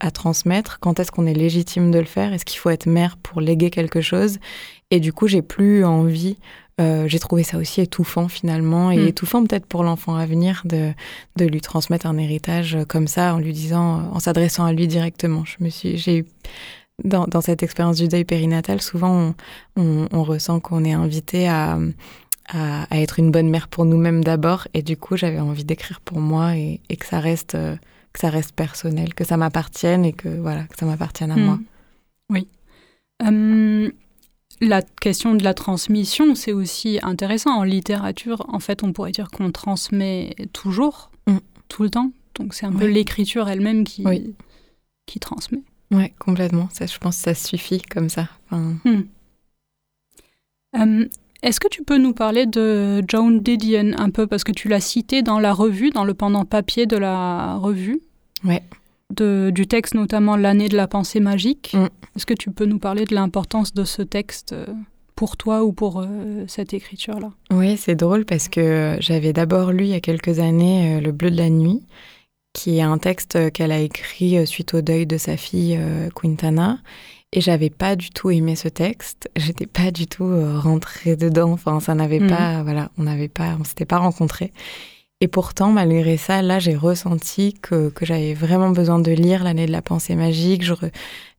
à 0.00 0.10
transmettre, 0.10 0.80
quand 0.80 0.98
est-ce 0.98 1.12
qu'on 1.12 1.26
est 1.26 1.34
légitime 1.34 1.92
de 1.92 2.00
le 2.00 2.04
faire, 2.04 2.32
est-ce 2.32 2.44
qu'il 2.44 2.58
faut 2.58 2.70
être 2.70 2.86
mère 2.86 3.16
pour 3.16 3.40
léguer 3.40 3.70
quelque 3.70 4.00
chose? 4.00 4.38
Et 4.90 5.00
du 5.00 5.12
coup, 5.12 5.26
j'ai 5.26 5.42
plus 5.42 5.84
envie 5.84 6.36
euh, 6.78 7.08
j'ai 7.08 7.18
trouvé 7.18 7.42
ça 7.42 7.56
aussi 7.56 7.80
étouffant 7.80 8.28
finalement 8.28 8.90
et 8.90 8.98
hmm. 8.98 9.08
étouffant 9.08 9.44
peut-être 9.44 9.64
pour 9.64 9.82
l'enfant 9.82 10.14
à 10.16 10.26
venir 10.26 10.62
de, 10.66 10.92
de 11.36 11.44
lui 11.46 11.62
transmettre 11.62 12.06
un 12.06 12.18
héritage 12.18 12.76
comme 12.86 13.08
ça 13.08 13.34
en 13.34 13.38
lui 13.38 13.54
disant, 13.54 14.10
en 14.12 14.18
s'adressant 14.20 14.66
à 14.66 14.72
lui 14.74 14.86
directement. 14.86 15.44
Je 15.46 15.56
me 15.64 15.70
suis, 15.70 15.96
j'ai 15.96 16.18
eu 16.18 16.26
dans, 17.02 17.26
dans 17.26 17.40
cette 17.40 17.62
expérience 17.62 17.96
du 17.96 18.08
deuil 18.08 18.24
périnatal, 18.24 18.82
souvent 18.82 19.34
on, 19.76 20.08
on, 20.10 20.22
ressent 20.22 20.60
qu'on 20.60 20.84
est 20.84 20.92
invité 20.92 21.48
à, 21.48 21.78
à, 22.48 22.84
à, 22.84 23.00
être 23.00 23.18
une 23.18 23.30
bonne 23.30 23.48
mère 23.48 23.68
pour 23.68 23.84
nous-mêmes 23.84 24.24
d'abord 24.24 24.68
et 24.74 24.82
du 24.82 24.96
coup 24.96 25.16
j'avais 25.16 25.40
envie 25.40 25.64
d'écrire 25.64 26.00
pour 26.00 26.20
moi 26.20 26.56
et, 26.56 26.80
et, 26.88 26.96
que 26.96 27.06
ça 27.06 27.20
reste 27.20 27.52
que 27.52 28.20
ça 28.20 28.30
reste 28.30 28.52
personnel, 28.52 29.12
que 29.14 29.24
ça 29.24 29.36
m'appartienne 29.36 30.06
et 30.06 30.12
que 30.14 30.28
voilà 30.28 30.64
que 30.64 30.76
ça 30.78 30.86
m'appartienne 30.86 31.32
à 31.32 31.36
hmm. 31.36 31.44
moi. 31.44 31.58
Oui. 32.30 32.48
Hum, 33.22 33.90
la 34.60 34.82
question 34.82 35.34
de 35.34 35.44
la 35.44 35.54
transmission, 35.54 36.34
c'est 36.34 36.52
aussi 36.52 36.98
intéressant. 37.02 37.50
En 37.50 37.62
littérature, 37.62 38.44
en 38.48 38.60
fait, 38.60 38.82
on 38.82 38.92
pourrait 38.92 39.12
dire 39.12 39.30
qu'on 39.30 39.52
transmet 39.52 40.34
toujours, 40.52 41.10
mm. 41.26 41.38
tout 41.68 41.82
le 41.82 41.90
temps. 41.90 42.10
Donc 42.34 42.54
c'est 42.54 42.66
un 42.66 42.72
peu 42.72 42.86
l'écriture 42.86 43.48
elle-même 43.48 43.84
qui, 43.84 44.04
qui 45.06 45.20
transmet. 45.20 45.62
Oui, 45.90 46.12
complètement. 46.18 46.68
Ça, 46.72 46.86
je 46.86 46.98
pense 46.98 47.16
que 47.16 47.22
ça 47.22 47.34
suffit 47.34 47.80
comme 47.80 48.08
ça. 48.08 48.28
Hmm. 48.50 49.02
Euh, 50.76 51.08
est-ce 51.42 51.60
que 51.60 51.68
tu 51.68 51.82
peux 51.82 51.96
nous 51.96 52.12
parler 52.12 52.44
de 52.44 53.02
Joan 53.08 53.40
Didion 53.40 53.92
un 53.96 54.10
peu? 54.10 54.26
Parce 54.26 54.44
que 54.44 54.52
tu 54.52 54.68
l'as 54.68 54.80
cité 54.80 55.22
dans 55.22 55.38
la 55.38 55.54
revue, 55.54 55.90
dans 55.90 56.04
le 56.04 56.12
pendant 56.12 56.44
papier 56.44 56.86
de 56.86 56.96
la 56.96 57.54
revue. 57.54 58.00
Ouais 58.44 58.62
du 59.10 59.66
texte, 59.66 59.94
notamment 59.94 60.36
L'année 60.36 60.68
de 60.68 60.76
la 60.76 60.88
pensée 60.88 61.20
magique. 61.20 61.74
Mm. 61.74 61.88
Est-ce 62.16 62.26
que 62.26 62.34
tu 62.34 62.50
peux 62.50 62.66
nous 62.66 62.78
parler 62.78 63.04
de 63.04 63.14
l'importance 63.14 63.74
de 63.74 63.84
ce 63.84 64.02
texte 64.02 64.52
euh, 64.52 64.66
pour 65.14 65.36
toi 65.36 65.64
ou 65.64 65.72
pour 65.72 66.00
euh, 66.00 66.44
cette 66.48 66.74
écriture-là? 66.74 67.30
Oui, 67.50 67.76
c'est 67.76 67.94
drôle 67.94 68.24
parce 68.24 68.48
que 68.48 68.96
j'avais 69.00 69.32
d'abord 69.32 69.72
lu 69.72 69.84
il 69.84 69.90
y 69.90 69.94
a 69.94 70.00
quelques 70.00 70.38
années 70.38 70.96
euh, 70.96 71.00
Le 71.00 71.12
bleu 71.12 71.30
de 71.30 71.36
la 71.36 71.50
nuit, 71.50 71.82
qui 72.52 72.78
est 72.78 72.82
un 72.82 72.98
texte 72.98 73.52
qu'elle 73.52 73.72
a 73.72 73.80
écrit 73.80 74.46
suite 74.46 74.74
au 74.74 74.80
deuil 74.80 75.06
de 75.06 75.18
sa 75.18 75.36
fille 75.36 75.78
Quintana. 76.14 76.78
Et 77.32 77.40
j'avais 77.40 77.70
pas 77.70 77.96
du 77.96 78.10
tout 78.10 78.30
aimé 78.30 78.56
ce 78.56 78.68
texte. 78.68 79.28
J'étais 79.36 79.66
pas 79.66 79.90
du 79.90 80.06
tout 80.06 80.30
rentrée 80.60 81.16
dedans. 81.16 81.52
Enfin, 81.52 81.80
ça 81.80 81.94
n'avait 81.94 82.20
mm. 82.20 82.28
pas, 82.28 82.62
voilà, 82.62 82.90
on 82.98 83.02
n'avait 83.02 83.28
pas, 83.28 83.56
on 83.60 83.64
s'était 83.64 83.84
pas 83.84 83.98
rencontrés. 83.98 84.52
Et 85.22 85.28
pourtant, 85.28 85.72
malgré 85.72 86.18
ça, 86.18 86.42
là, 86.42 86.58
j'ai 86.58 86.76
ressenti 86.76 87.54
que, 87.54 87.88
que 87.88 88.04
j'avais 88.04 88.34
vraiment 88.34 88.68
besoin 88.70 88.98
de 88.98 89.10
lire 89.10 89.44
l'année 89.44 89.64
de 89.64 89.72
la 89.72 89.80
pensée 89.80 90.14
magique. 90.14 90.62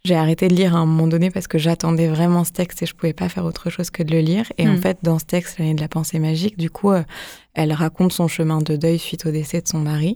J'ai 0.04 0.16
arrêté 0.16 0.48
de 0.48 0.56
lire 0.56 0.76
à 0.76 0.80
un 0.80 0.88
moment 0.88 1.06
donné 1.06 1.30
parce 1.30 1.48
que 1.48 1.60
j'attendais 1.60 2.08
vraiment 2.08 2.44
ce 2.44 2.52
texte 2.52 2.82
et 2.82 2.88
je 2.88 2.96
pouvais 2.96 3.14
pas 3.14 3.30
faire 3.30 3.46
autre 3.46 3.70
chose 3.70 3.92
que 3.92 4.02
de 4.02 4.12
le 4.12 4.22
lire. 4.22 4.52
Et 4.58 4.68
en 4.68 4.74
hmm. 4.74 4.82
fait, 4.82 4.98
dans 5.04 5.20
ce 5.20 5.26
texte, 5.26 5.60
l'année 5.60 5.76
de 5.76 5.82
la 5.82 5.88
pensée 5.88 6.18
magique, 6.18 6.58
du 6.58 6.72
coup, 6.72 6.90
euh, 6.90 7.04
elle 7.54 7.72
raconte 7.72 8.14
son 8.14 8.28
chemin 8.28 8.62
de 8.62 8.76
deuil 8.76 8.98
suite 8.98 9.28
au 9.28 9.32
décès 9.32 9.62
de 9.62 9.68
son 9.68 9.80
mari. 9.80 10.16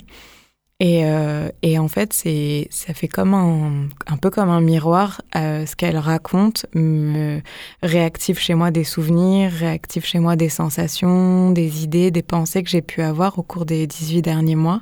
Et, 0.83 1.05
euh, 1.05 1.49
et, 1.61 1.77
en 1.77 1.87
fait, 1.87 2.11
c'est, 2.11 2.67
ça 2.71 2.95
fait 2.95 3.07
comme 3.07 3.35
un, 3.35 3.87
un 4.07 4.17
peu 4.17 4.31
comme 4.31 4.49
un 4.49 4.61
miroir. 4.61 5.21
Euh, 5.35 5.67
ce 5.67 5.75
qu'elle 5.75 5.99
raconte 5.99 6.65
me 6.73 7.39
réactive 7.83 8.39
chez 8.39 8.55
moi 8.55 8.71
des 8.71 8.83
souvenirs, 8.83 9.51
réactive 9.51 10.03
chez 10.03 10.17
moi 10.17 10.35
des 10.35 10.49
sensations, 10.49 11.51
des 11.51 11.83
idées, 11.83 12.09
des 12.09 12.23
pensées 12.23 12.63
que 12.63 12.69
j'ai 12.71 12.81
pu 12.81 13.03
avoir 13.03 13.37
au 13.37 13.43
cours 13.43 13.65
des 13.65 13.85
18 13.85 14.23
derniers 14.23 14.55
mois 14.55 14.81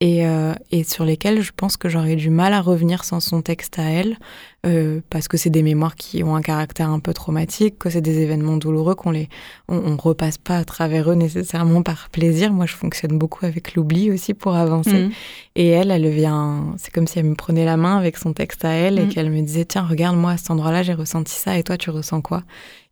et, 0.00 0.26
euh, 0.26 0.52
et, 0.70 0.84
sur 0.84 1.06
lesquels 1.06 1.40
je 1.40 1.52
pense 1.56 1.78
que 1.78 1.88
j'aurais 1.88 2.16
du 2.16 2.28
mal 2.28 2.52
à 2.52 2.60
revenir 2.60 3.02
sans 3.02 3.20
son 3.20 3.40
texte 3.40 3.78
à 3.78 3.84
elle, 3.84 4.18
euh, 4.66 5.00
parce 5.08 5.26
que 5.26 5.38
c'est 5.38 5.48
des 5.48 5.62
mémoires 5.62 5.94
qui 5.94 6.22
ont 6.22 6.36
un 6.36 6.42
caractère 6.42 6.90
un 6.90 6.98
peu 6.98 7.14
traumatique, 7.14 7.78
que 7.78 7.88
c'est 7.88 8.02
des 8.02 8.20
événements 8.20 8.58
douloureux 8.58 8.94
qu'on 8.94 9.10
les, 9.10 9.30
on, 9.68 9.78
on, 9.78 9.96
repasse 9.96 10.36
pas 10.36 10.58
à 10.58 10.64
travers 10.64 11.10
eux 11.10 11.14
nécessairement 11.14 11.82
par 11.82 12.10
plaisir. 12.10 12.52
Moi, 12.52 12.66
je 12.66 12.74
fonctionne 12.74 13.16
beaucoup 13.16 13.46
avec 13.46 13.74
l'oubli 13.74 14.10
aussi 14.10 14.34
pour 14.34 14.54
avancer. 14.54 15.04
Mmh. 15.04 15.10
Et 15.54 15.68
elle, 15.68 15.90
elle 15.90 16.10
vient, 16.10 16.74
c'est 16.76 16.92
comme 16.92 17.06
si 17.06 17.18
elle 17.18 17.24
me 17.24 17.34
prenait 17.34 17.64
la 17.64 17.78
main 17.78 17.96
avec 17.96 18.18
son 18.18 18.34
texte 18.34 18.66
à 18.66 18.72
elle 18.72 18.98
et 18.98 19.06
mmh. 19.06 19.08
qu'elle 19.08 19.30
me 19.30 19.40
disait 19.40 19.64
tiens, 19.64 19.86
regarde 19.88 20.18
moi 20.18 20.32
à 20.32 20.36
cet 20.36 20.50
endroit-là, 20.50 20.82
j'ai 20.82 20.94
ressenti 20.94 21.32
ça 21.32 21.56
et 21.56 21.62
toi, 21.62 21.78
tu 21.78 21.88
ressens 21.88 22.20
quoi? 22.20 22.42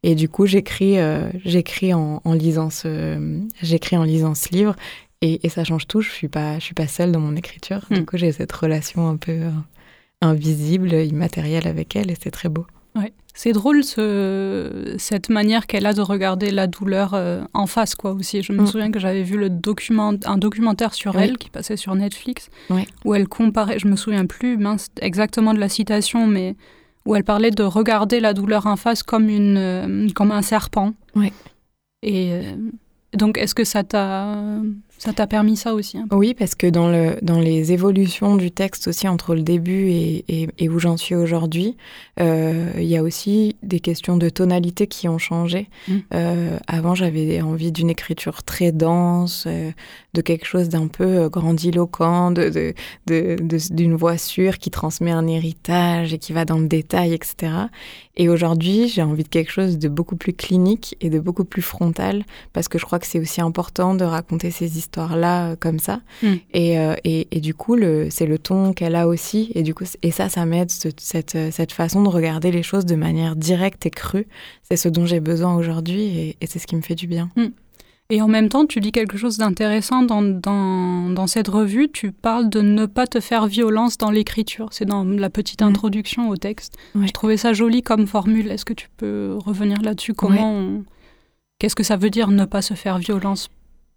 Et 0.07 0.15
du 0.15 0.29
coup, 0.29 0.45
j'écris, 0.45 0.99
euh, 0.99 1.31
j'écris 1.47 1.95
en, 1.95 2.21
en 2.25 2.33
lisant 2.35 2.69
ce, 2.69 3.41
j'écris 3.63 3.97
en 3.97 4.05
lisant 4.05 4.35
ce 4.35 4.51
livre 4.51 4.77
et, 5.25 5.49
ça 5.49 5.65
change 5.65 5.87
tout. 5.87 6.01
Je 6.01 6.11
suis 6.11 6.29
pas, 6.29 6.59
je 6.59 6.65
suis 6.65 6.75
pas 6.75 6.87
seule 6.87 7.13
dans 7.13 7.21
mon 7.21 7.37
écriture. 7.37 7.81
Du 7.91 8.01
hmm. 8.01 8.05
coup, 8.05 8.17
j'ai 8.17 8.33
cette 8.33 8.53
relation 8.53 9.09
un 9.09 9.17
peu 9.17 9.33
euh, 9.33 9.51
invisible, 10.21 10.93
immatérielle 10.93 11.67
avec 11.67 11.97
elle, 11.97 12.11
et 12.11 12.17
c'est 12.21 12.31
très 12.31 12.49
beau. 12.49 12.67
Ouais. 12.95 13.13
C'est 13.35 13.53
drôle 13.53 13.83
ce, 13.83 14.95
cette 14.99 15.29
manière 15.29 15.67
qu'elle 15.67 15.87
a 15.87 15.95
de 15.95 16.01
regarder 16.01 16.51
la 16.51 16.67
douleur 16.67 17.15
euh, 17.15 17.43
en 17.53 17.67
face, 17.67 17.95
quoi, 17.95 18.13
aussi. 18.13 18.43
Je 18.43 18.53
me 18.53 18.63
hmm. 18.63 18.67
souviens 18.67 18.91
que 18.91 19.01
j'avais 19.01 19.23
vu 19.23 19.37
le 19.39 19.51
document, 19.51 20.15
un 20.25 20.39
documentaire 20.39 20.95
sur 20.95 21.19
elle 21.19 21.39
qui 21.39 21.51
passait 21.51 21.77
sur 21.77 21.95
Netflix, 21.95 22.49
où 23.05 23.15
elle 23.15 23.27
comparait, 23.27 23.79
je 23.79 23.89
me 23.89 23.97
souviens 23.97 24.27
plus 24.27 24.57
mince, 24.57 24.89
exactement 25.01 25.55
de 25.55 25.59
la 25.59 25.69
citation, 25.69 26.27
mais 26.27 26.55
où 27.07 27.15
elle 27.17 27.25
parlait 27.25 27.51
de 27.51 27.63
regarder 27.63 28.21
la 28.21 28.33
douleur 28.33 28.67
en 28.67 28.77
face 28.77 29.03
comme, 29.03 29.29
une, 29.29 29.57
euh, 29.59 30.09
comme 30.15 30.31
un 30.31 30.43
serpent. 30.43 30.95
Et 32.03 32.43
donc, 33.15 33.39
est-ce 33.39 33.55
que 33.55 33.65
ça 33.65 33.85
t'a 33.85 34.61
ça 35.05 35.13
t'a 35.13 35.27
permis 35.27 35.57
ça 35.57 35.75
aussi 35.75 35.99
Oui, 36.13 36.33
parce 36.33 36.55
que 36.55 36.67
dans, 36.67 36.89
le, 36.89 37.19
dans 37.21 37.39
les 37.39 37.73
évolutions 37.73 38.37
du 38.37 38.51
texte 38.51 38.89
aussi 38.89 39.07
entre 39.07 39.35
le 39.35 39.43
début 39.43 39.91
et, 39.91 40.49
et, 40.57 40.69
où 40.71 40.79
j'en 40.79 40.97
suis 40.97 41.15
aujourd'hui, 41.15 41.77
euh, 42.21 42.71
il 42.79 42.85
y 42.85 42.97
a 42.97 43.03
aussi 43.03 43.55
des 43.63 43.81
questions 43.81 44.17
de 44.17 44.31
tonalité 44.31 44.87
qui 44.87 45.07
ont 45.07 45.19
changé. 45.19 45.69
Mmh. 45.89 45.93
Euh, 46.15 46.59
avant, 46.69 46.95
j'avais 46.95 47.43
envie 47.43 47.71
d'une 47.71 47.91
écriture 47.91 48.45
très 48.45 48.73
dense, 48.73 49.45
euh, 49.47 49.73
de 50.15 50.21
quelque 50.21 50.47
chose 50.47 50.69
d'un 50.69 50.87
peu 50.87 51.29
grandiloquent, 51.29 52.31
de, 52.31 52.75
de, 53.07 53.37
d'une 53.71 53.93
de, 53.93 53.97
voix 53.97 54.17
sûre 54.17 54.59
qui 54.59 54.71
transmet 54.71 55.11
un 55.11 55.27
héritage 55.27 56.15
et 56.15 56.19
qui 56.19 56.33
va 56.33 56.45
dans 56.45 56.59
le 56.59 56.69
détail, 56.69 57.13
etc. 57.13 57.53
Et 58.17 58.29
aujourd'hui, 58.29 58.89
j'ai 58.89 59.03
envie 59.03 59.25
de 59.25 59.29
quelque 59.29 59.51
chose 59.51 59.79
de 59.79 59.89
beaucoup 59.89 60.17
plus 60.17 60.33
clinique 60.33 60.97
et 61.01 61.11
de 61.11 61.19
beaucoup 61.19 61.45
plus 61.45 61.63
frontal, 61.63 62.25
parce 62.53 62.69
que 62.69 62.79
je 62.79 62.85
crois 62.85 62.99
que 62.99 63.07
c'est 63.07 63.19
aussi 63.19 63.41
important 63.41 63.95
de 63.95 64.05
raconter 64.05 64.51
ces 64.51 64.79
histoires-là 64.79 65.51
euh, 65.51 65.57
comme 65.59 65.81
ça. 65.81 66.01
Mm. 66.23 66.35
Et, 66.53 66.79
euh, 66.79 66.95
et, 67.03 67.27
et, 67.33 67.41
du 67.41 67.55
coup, 67.55 67.77
c'est 68.11 68.27
le 68.27 68.39
ton 68.39 68.73
qu'elle 68.73 68.95
a 68.95 69.09
aussi. 69.09 69.51
Et 69.55 69.63
du 69.63 69.75
coup, 69.75 69.85
et 70.03 70.11
ça, 70.13 70.29
ça 70.29 70.47
m'aide, 70.47 70.71
cette, 70.71 71.37
cette 71.51 71.73
façon 71.73 72.03
de 72.03 72.09
regarder 72.09 72.53
les 72.53 72.63
choses 72.63 72.87
de 72.87 72.95
manière 72.95 73.35
directe 73.35 73.85
et 73.87 73.91
crue. 73.91 74.27
C'est 74.63 74.77
ce 74.77 74.89
dont 74.89 75.07
j'ai 75.07 75.21
besoin 75.21 75.57
aujourd'hui 75.57 76.03
et, 76.03 76.37
et 76.41 76.47
c'est 76.47 76.59
ce 76.59 76.67
qui 76.67 76.77
me 76.77 76.83
fait 76.83 76.95
du 76.95 77.07
bien. 77.07 77.31
Mm. 77.37 77.49
Et 78.11 78.21
en 78.21 78.29
même 78.29 78.51
temps, 78.51 78.67
tu 78.67 78.81
dis 78.81 78.93
quelque 78.93 79.17
chose 79.17 79.39
d'intéressant 79.39 80.03
dans, 80.03 80.21
dans, 80.23 81.09
dans, 81.09 81.27
cette 81.27 81.49
revue. 81.49 81.89
Tu 81.91 82.13
parles 82.13 82.51
de 82.51 82.61
ne 82.61 82.85
pas 82.85 83.07
te 83.07 83.19
faire 83.19 83.47
violence 83.47 83.97
dans 83.97 84.11
l'écriture. 84.11 84.69
C'est 84.73 84.85
dans 84.85 85.05
la 85.05 85.31
petite 85.31 85.63
mm. 85.63 85.67
introduction 85.67 86.29
au 86.29 86.37
texte. 86.37 86.77
Je 86.95 87.11
trouvais 87.13 87.39
ça 87.39 87.55
joli 87.55 87.83
comme 87.83 88.07
formule. 88.07 88.51
Est-ce 88.51 88.67
que 88.67 88.75
tu 88.75 88.89
peux 88.97 89.37
revenir 89.39 89.81
là-dessus? 89.81 90.13
Comment 90.13 90.83
Qu'est-ce 91.59 91.77
que 91.77 91.83
ça 91.83 91.97
veut 91.97 92.11
dire 92.11 92.29
ne 92.31 92.45
pas 92.45 92.63
se 92.63 92.75
faire 92.75 92.99
violence? 92.99 93.49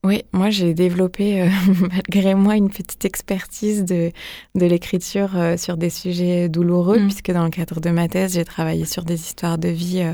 Oui, 0.04 0.24
moi 0.32 0.52
j'ai 0.52 0.74
développé 0.74 1.42
euh, 1.42 1.50
malgré 1.92 2.36
moi 2.36 2.56
une 2.56 2.70
petite 2.70 3.04
expertise 3.04 3.84
de, 3.84 4.12
de 4.56 4.66
l'écriture 4.66 5.36
euh, 5.36 5.58
sur 5.58 5.76
des 5.76 5.90
sujets 5.90 6.50
douloureux, 6.50 7.00
mm. 7.00 7.08
puisque 7.08 7.32
dans 7.32 7.44
le 7.44 7.50
cadre 7.50 7.82
de 7.82 7.90
ma 7.90 8.08
thèse, 8.08 8.36
j'ai 8.36 8.46
travaillé 8.46 8.86
sur 8.86 9.04
des 9.04 9.16
histoires 9.16 9.58
de 9.58 9.70
vie 9.70 10.02
euh, 10.02 10.14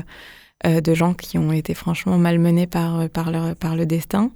de 0.64 0.94
gens 0.94 1.12
qui 1.12 1.36
ont 1.36 1.52
été 1.52 1.74
franchement 1.74 2.16
malmenés 2.16 2.66
par, 2.66 3.08
par, 3.10 3.30
leur, 3.30 3.54
par 3.54 3.76
le 3.76 3.84
destin. 3.84 4.30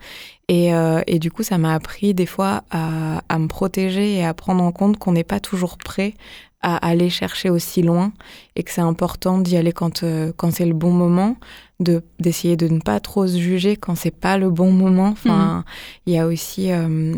Et, 0.49 0.73
et 1.07 1.19
du 1.19 1.31
coup, 1.31 1.43
ça 1.43 1.57
m'a 1.57 1.73
appris 1.73 2.13
des 2.13 2.27
fois 2.27 2.65
à, 2.71 3.23
à, 3.31 3.39
me 3.39 3.49
protéger 3.49 4.17
et 4.17 4.25
à 4.27 4.35
prendre 4.35 4.63
en 4.63 4.73
compte 4.73 4.99
qu'on 4.99 5.13
n'est 5.13 5.25
pas 5.25 5.41
toujours 5.41 5.79
prêt 5.79 6.15
à 6.61 6.77
aller 6.77 7.09
chercher 7.09 7.51
aussi 7.51 7.83
loin 7.83 8.13
et 8.57 8.63
que 8.63 8.71
c'est 8.71 8.83
important 8.83 9.39
d'y 9.39 9.57
aller 9.57 9.73
quand, 9.73 10.05
quand 10.37 10.51
c'est 10.51 10.67
le 10.67 10.75
bon 10.75 10.91
moment 10.91 11.37
de 11.81 12.03
d'essayer 12.19 12.57
de 12.57 12.69
ne 12.69 12.81
pas 12.81 13.01
trop 13.01 13.27
se 13.27 13.39
juger 13.39 13.77
quand 13.77 13.95
c'est 13.95 14.11
pas 14.11 14.39
le 14.39 14.51
bon 14.51 14.73
moment. 14.73 15.09
Enfin, 15.09 15.59
mm. 15.59 15.65
il 16.07 16.15
y 16.15 16.19
a 16.19 16.27
aussi, 16.27 16.73
euh, 16.73 17.15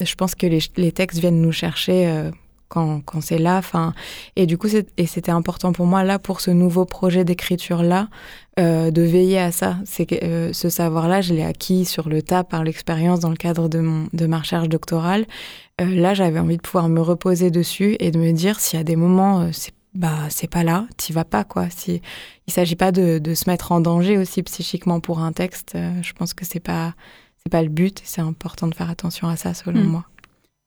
je 0.00 0.14
pense 0.14 0.34
que 0.34 0.46
les, 0.46 0.60
les, 0.76 0.92
textes 0.92 1.18
viennent 1.18 1.40
nous 1.40 1.52
chercher 1.52 2.08
euh, 2.08 2.30
quand, 2.68 3.00
quand 3.00 3.20
c'est 3.20 3.38
là. 3.38 3.58
Enfin, 3.58 3.94
et 4.36 4.46
du 4.46 4.58
coup, 4.58 4.68
c'était 4.68 5.30
important 5.30 5.72
pour 5.72 5.86
moi 5.86 6.04
là 6.04 6.18
pour 6.18 6.40
ce 6.40 6.50
nouveau 6.50 6.84
projet 6.84 7.24
d'écriture 7.24 7.82
là 7.82 8.08
euh, 8.58 8.90
de 8.90 9.02
veiller 9.02 9.38
à 9.38 9.52
ça. 9.52 9.76
C'est 9.84 10.22
euh, 10.22 10.52
ce 10.52 10.68
savoir-là, 10.68 11.20
je 11.20 11.34
l'ai 11.34 11.44
acquis 11.44 11.84
sur 11.84 12.08
le 12.08 12.22
tas 12.22 12.44
par 12.44 12.64
l'expérience 12.64 13.20
dans 13.20 13.30
le 13.30 13.36
cadre 13.36 13.68
de 13.68 13.80
mon 13.80 14.08
de 14.12 14.26
ma 14.26 14.38
recherche 14.38 14.68
doctorale. 14.68 15.26
Euh, 15.80 15.86
là, 15.86 16.14
j'avais 16.14 16.38
envie 16.38 16.56
de 16.56 16.62
pouvoir 16.62 16.88
me 16.88 17.00
reposer 17.00 17.50
dessus 17.50 17.96
et 18.00 18.10
de 18.10 18.18
me 18.18 18.32
dire 18.32 18.60
s'il 18.60 18.78
y 18.78 18.80
a 18.80 18.84
des 18.84 18.96
moments, 18.96 19.50
c'est 19.52 19.72
bah 19.94 20.26
c'est 20.28 20.50
pas 20.50 20.62
là, 20.64 20.86
t'y 20.96 21.12
vas 21.12 21.24
pas 21.24 21.44
quoi. 21.44 21.70
Si 21.70 22.02
il 22.46 22.52
s'agit 22.52 22.76
pas 22.76 22.92
de, 22.92 23.18
de, 23.18 23.34
se 23.34 23.48
mettre 23.48 23.72
en 23.72 23.80
danger 23.80 24.18
aussi 24.18 24.42
psychiquement 24.42 25.00
pour 25.00 25.20
un 25.20 25.32
texte, 25.32 25.76
je 26.02 26.12
pense 26.12 26.34
que 26.34 26.44
c'est 26.44 26.60
pas 26.60 26.94
c'est 27.42 27.50
pas 27.50 27.62
le 27.62 27.68
but. 27.68 28.00
C'est 28.04 28.20
important 28.20 28.66
de 28.66 28.74
faire 28.74 28.90
attention 28.90 29.28
à 29.28 29.36
ça 29.36 29.54
selon 29.54 29.80
hmm. 29.80 29.88
moi. 29.88 30.04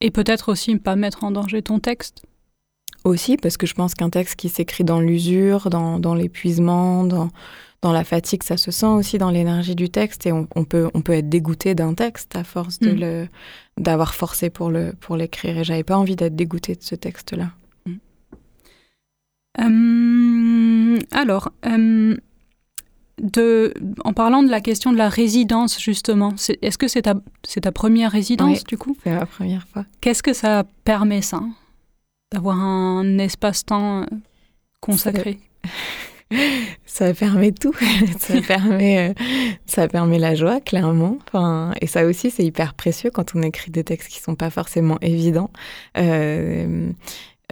Et 0.02 0.10
peut-être 0.10 0.50
aussi 0.50 0.76
pas 0.76 0.96
mettre 0.96 1.22
en 1.22 1.30
danger 1.30 1.62
ton 1.62 1.78
texte. 1.78 2.24
Aussi, 3.04 3.36
parce 3.36 3.56
que 3.56 3.68
je 3.68 3.74
pense 3.74 3.94
qu'un 3.94 4.10
texte 4.10 4.34
qui 4.34 4.48
s'écrit 4.48 4.82
dans 4.82 5.00
l'usure, 5.00 5.70
dans, 5.70 6.00
dans 6.00 6.16
l'épuisement, 6.16 7.04
dans, 7.04 7.30
dans 7.82 7.92
la 7.92 8.02
fatigue, 8.02 8.42
ça 8.42 8.56
se 8.56 8.72
sent 8.72 8.86
aussi 8.86 9.18
dans 9.18 9.30
l'énergie 9.30 9.76
du 9.76 9.90
texte 9.90 10.26
et 10.26 10.32
on, 10.32 10.46
peut, 10.64 10.90
on 10.94 11.02
peut 11.02 11.12
être 11.12 11.28
dégoûté 11.28 11.76
d'un 11.76 11.94
texte 11.94 12.34
à 12.34 12.42
force 12.42 12.80
de 12.80 12.90
mm. 12.90 13.00
le, 13.00 13.28
d'avoir 13.78 14.14
forcé 14.14 14.50
pour, 14.50 14.70
le, 14.70 14.92
pour 14.98 15.16
l'écrire. 15.16 15.58
Et 15.58 15.64
j'avais 15.64 15.84
pas 15.84 15.96
envie 15.96 16.16
d'être 16.16 16.34
dégoûtée 16.34 16.74
de 16.74 16.82
ce 16.82 16.96
texte-là. 16.96 17.52
Mm. 17.86 17.94
Euh, 19.60 20.98
alors, 21.12 21.52
euh, 21.64 22.16
de, 23.20 23.74
en 24.04 24.12
parlant 24.12 24.42
de 24.42 24.50
la 24.50 24.60
question 24.60 24.92
de 24.92 24.96
la 24.96 25.08
résidence, 25.08 25.80
justement, 25.80 26.34
est-ce 26.62 26.78
que 26.78 26.88
c'est 26.88 27.02
ta, 27.02 27.72
première 27.72 28.10
résidence, 28.10 28.64
du 28.64 28.78
coup? 28.78 28.96
C'est 29.04 29.14
ma 29.14 29.26
première 29.26 29.66
fois. 29.68 29.84
Qu'est-ce 30.00 30.22
que 30.22 30.32
ça 30.32 30.64
permet, 30.84 31.22
ça 31.22 31.42
D'avoir 32.32 32.58
un 32.58 33.18
espace-temps 33.18 34.02
euh, 34.02 34.06
consacré? 34.80 35.38
Ça 36.86 37.12
permet 37.14 37.52
tout. 37.52 37.74
ça 38.18 38.40
permet, 38.46 39.10
euh, 39.10 39.14
ça 39.66 39.88
permet 39.88 40.18
la 40.18 40.34
joie, 40.34 40.60
clairement. 40.60 41.18
Enfin, 41.26 41.72
et 41.80 41.86
ça 41.86 42.06
aussi, 42.06 42.30
c'est 42.30 42.44
hyper 42.44 42.74
précieux 42.74 43.10
quand 43.10 43.34
on 43.34 43.42
écrit 43.42 43.70
des 43.70 43.84
textes 43.84 44.08
qui 44.08 44.20
sont 44.20 44.34
pas 44.34 44.50
forcément 44.50 44.98
évidents. 45.00 45.50
Euh, 45.98 46.90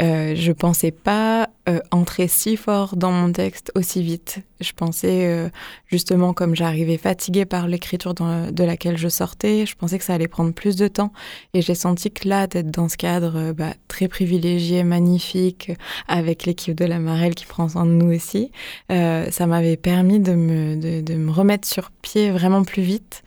euh, 0.01 0.35
je 0.35 0.53
pensais 0.53 0.93
pas 0.93 1.51
euh, 1.69 1.81
entrer 1.91 2.27
si 2.27 2.57
fort 2.57 2.97
dans 2.97 3.13
mon 3.13 3.33
texte 3.33 3.71
aussi 3.75 4.03
vite. 4.03 4.39
Je 4.61 4.73
pensais 4.73 5.27
euh, 5.27 5.49
justement 5.89 6.33
comme 6.33 6.55
j'arrivais 6.55 6.97
fatiguée 6.97 7.45
par 7.45 7.69
l'écriture 7.69 8.15
de 8.15 8.65
laquelle 8.65 8.97
je 8.97 9.09
sortais, 9.09 9.67
je 9.67 9.77
pensais 9.77 9.99
que 9.99 10.05
ça 10.05 10.15
allait 10.15 10.29
prendre 10.29 10.53
plus 10.53 10.77
de 10.77 10.89
temps. 10.89 11.13
Et 11.53 11.61
j'ai 11.61 11.75
senti 11.75 12.11
que 12.11 12.29
là, 12.29 12.47
d'être 12.47 12.71
dans 12.71 12.89
ce 12.89 12.97
cadre 12.97 13.53
bah, 13.53 13.75
très 13.89 14.09
privilégié, 14.09 14.85
magnifique, 14.85 15.73
avec 16.09 16.47
l'équipe 16.47 16.75
de 16.75 16.87
la 16.87 16.99
Marelle 16.99 17.35
qui 17.35 17.45
prend 17.45 17.69
soin 17.69 17.85
de 17.85 17.91
nous 17.91 18.15
aussi, 18.15 18.51
ça 18.89 19.47
m'avait 19.47 19.77
permis 19.77 20.21
de 20.21 20.33
me, 20.33 20.77
de, 20.77 21.01
de 21.01 21.15
me 21.15 21.31
remettre 21.31 21.69
sur 21.69 21.91
pied 21.91 22.31
vraiment 22.31 22.65
plus 22.65 22.83
vite. 22.83 23.23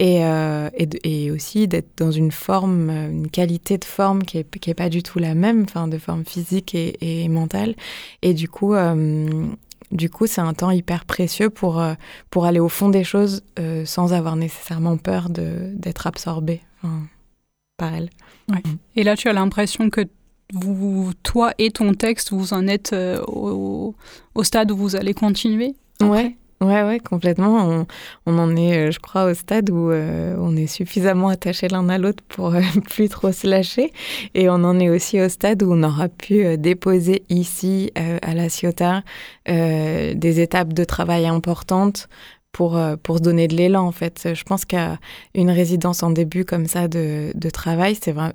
Et, 0.00 0.24
euh, 0.24 0.70
et, 0.74 1.24
et, 1.24 1.30
aussi 1.32 1.66
d'être 1.66 1.90
dans 1.96 2.12
une 2.12 2.30
forme, 2.30 2.88
une 2.88 3.28
qualité 3.28 3.78
de 3.78 3.84
forme 3.84 4.22
qui 4.22 4.38
est, 4.38 4.58
qui 4.58 4.70
est 4.70 4.74
pas 4.74 4.88
du 4.88 5.02
tout 5.02 5.18
la 5.18 5.34
même, 5.34 5.64
enfin 5.64 5.88
de 5.88 5.98
forme 5.98 6.24
physique 6.24 6.72
et, 6.76 7.24
et 7.24 7.28
mentale. 7.28 7.74
Et 8.22 8.32
du 8.32 8.48
coup, 8.48 8.74
euh, 8.74 9.48
du 9.90 10.10
coup, 10.10 10.26
c'est 10.26 10.40
un 10.40 10.52
temps 10.54 10.70
hyper 10.70 11.04
précieux 11.04 11.50
pour 11.50 11.80
euh, 11.80 11.94
pour 12.30 12.44
aller 12.44 12.60
au 12.60 12.68
fond 12.68 12.88
des 12.90 13.04
choses 13.04 13.42
euh, 13.58 13.84
sans 13.84 14.12
avoir 14.12 14.36
nécessairement 14.36 14.96
peur 14.96 15.28
d'être 15.30 16.06
absorbé 16.06 16.60
enfin, 16.82 17.02
par 17.76 17.94
elle. 17.94 18.10
Ouais. 18.50 18.58
Mm. 18.58 18.76
Et 18.96 19.04
là, 19.04 19.16
tu 19.16 19.28
as 19.28 19.32
l'impression 19.32 19.88
que 19.88 20.02
vous, 20.52 21.12
toi 21.22 21.52
et 21.58 21.70
ton 21.70 21.94
texte, 21.94 22.32
vous 22.32 22.52
en 22.52 22.66
êtes 22.66 22.92
euh, 22.92 23.22
au, 23.26 23.94
au, 24.34 24.44
stade 24.44 24.70
où 24.70 24.76
vous 24.76 24.96
allez 24.96 25.14
continuer. 25.14 25.74
Après? 26.00 26.10
Ouais. 26.10 26.36
Ouais, 26.60 26.82
ouais, 26.82 26.98
complètement. 26.98 27.56
On, 27.68 27.86
on, 28.26 28.38
en 28.38 28.56
est, 28.56 28.88
euh, 28.88 28.90
je 28.90 28.98
crois, 28.98 29.26
au 29.30 29.34
stade 29.34 29.70
où 29.70 29.92
euh, 29.92 30.34
on 30.40 30.56
est 30.56 30.66
suffisamment 30.66 31.28
attachés 31.28 31.68
l'un 31.68 31.88
à 31.88 31.98
l'autre 31.98 32.24
pour 32.28 32.52
euh, 32.52 32.60
plus 32.90 33.08
trop 33.08 33.30
se 33.30 33.46
lâcher. 33.46 33.92
Et 34.34 34.48
on 34.50 34.54
en 34.54 34.80
est 34.80 34.88
aussi 34.90 35.20
au 35.20 35.28
stade 35.28 35.62
où 35.62 35.72
on 35.72 35.84
aura 35.84 36.08
pu 36.08 36.44
euh, 36.44 36.56
déposer 36.56 37.22
ici, 37.28 37.92
euh, 37.96 38.18
à 38.22 38.34
la 38.34 38.48
Ciotat, 38.48 39.04
des 39.46 40.40
étapes 40.40 40.72
de 40.72 40.84
travail 40.84 41.26
importantes 41.26 42.08
pour, 42.52 42.78
pour 43.02 43.18
se 43.18 43.22
donner 43.22 43.46
de 43.46 43.54
l'élan, 43.54 43.86
en 43.86 43.92
fait. 43.92 44.34
Je 44.34 44.42
pense 44.42 44.64
qu'une 44.64 45.50
résidence 45.50 46.02
en 46.02 46.10
début 46.10 46.44
comme 46.44 46.66
ça 46.66 46.88
de, 46.88 47.30
de 47.34 47.50
travail, 47.50 47.94
c'est 47.94 48.12
vra 48.12 48.32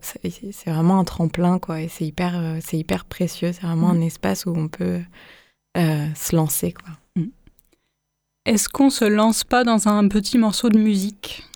vraiment 0.65 0.99
un 0.99 1.03
tremplin, 1.03 1.59
quoi. 1.59 1.81
Et 1.81 1.87
c'est 1.89 2.05
hyper, 2.05 2.41
c'est 2.61 2.77
hyper 2.77 3.05
précieux. 3.05 3.51
C'est 3.53 3.63
vraiment 3.67 3.93
mmh. 3.93 3.97
un 3.97 4.01
espace 4.01 4.45
où 4.45 4.53
on 4.55 4.69
peut 4.69 5.01
se 5.75 6.35
lancer, 6.35 6.71
quoi. 6.71 6.93
Est-ce 8.45 8.67
qu'on 8.67 8.89
se 8.89 9.05
lance 9.05 9.45
pas 9.45 9.63
dans 9.63 9.87
un 9.87 10.05
petit 10.09 10.37
morceau 10.37 10.67
de 10.67 10.77
musique? 10.77 11.47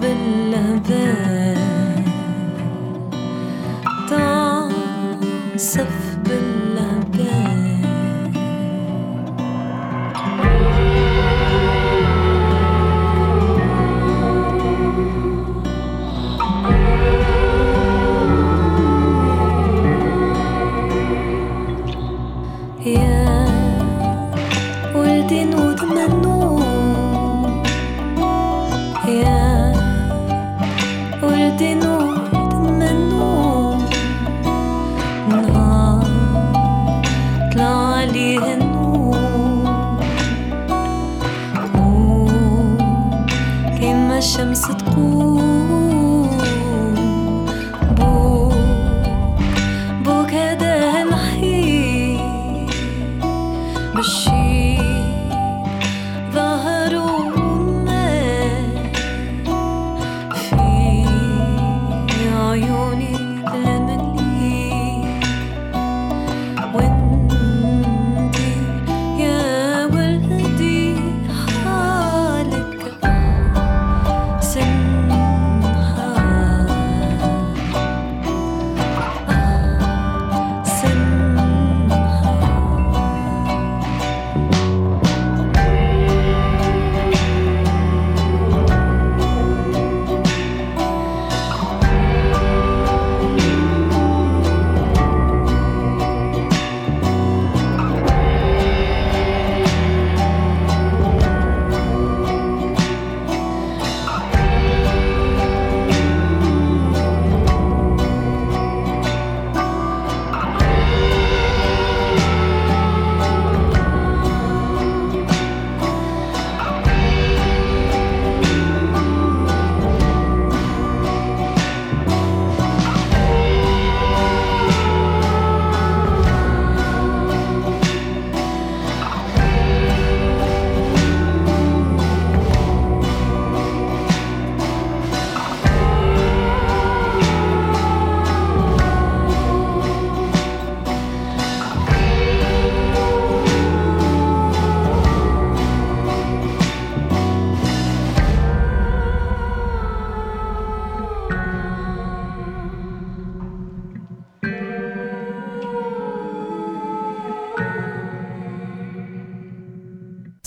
بالله 0.00 1.05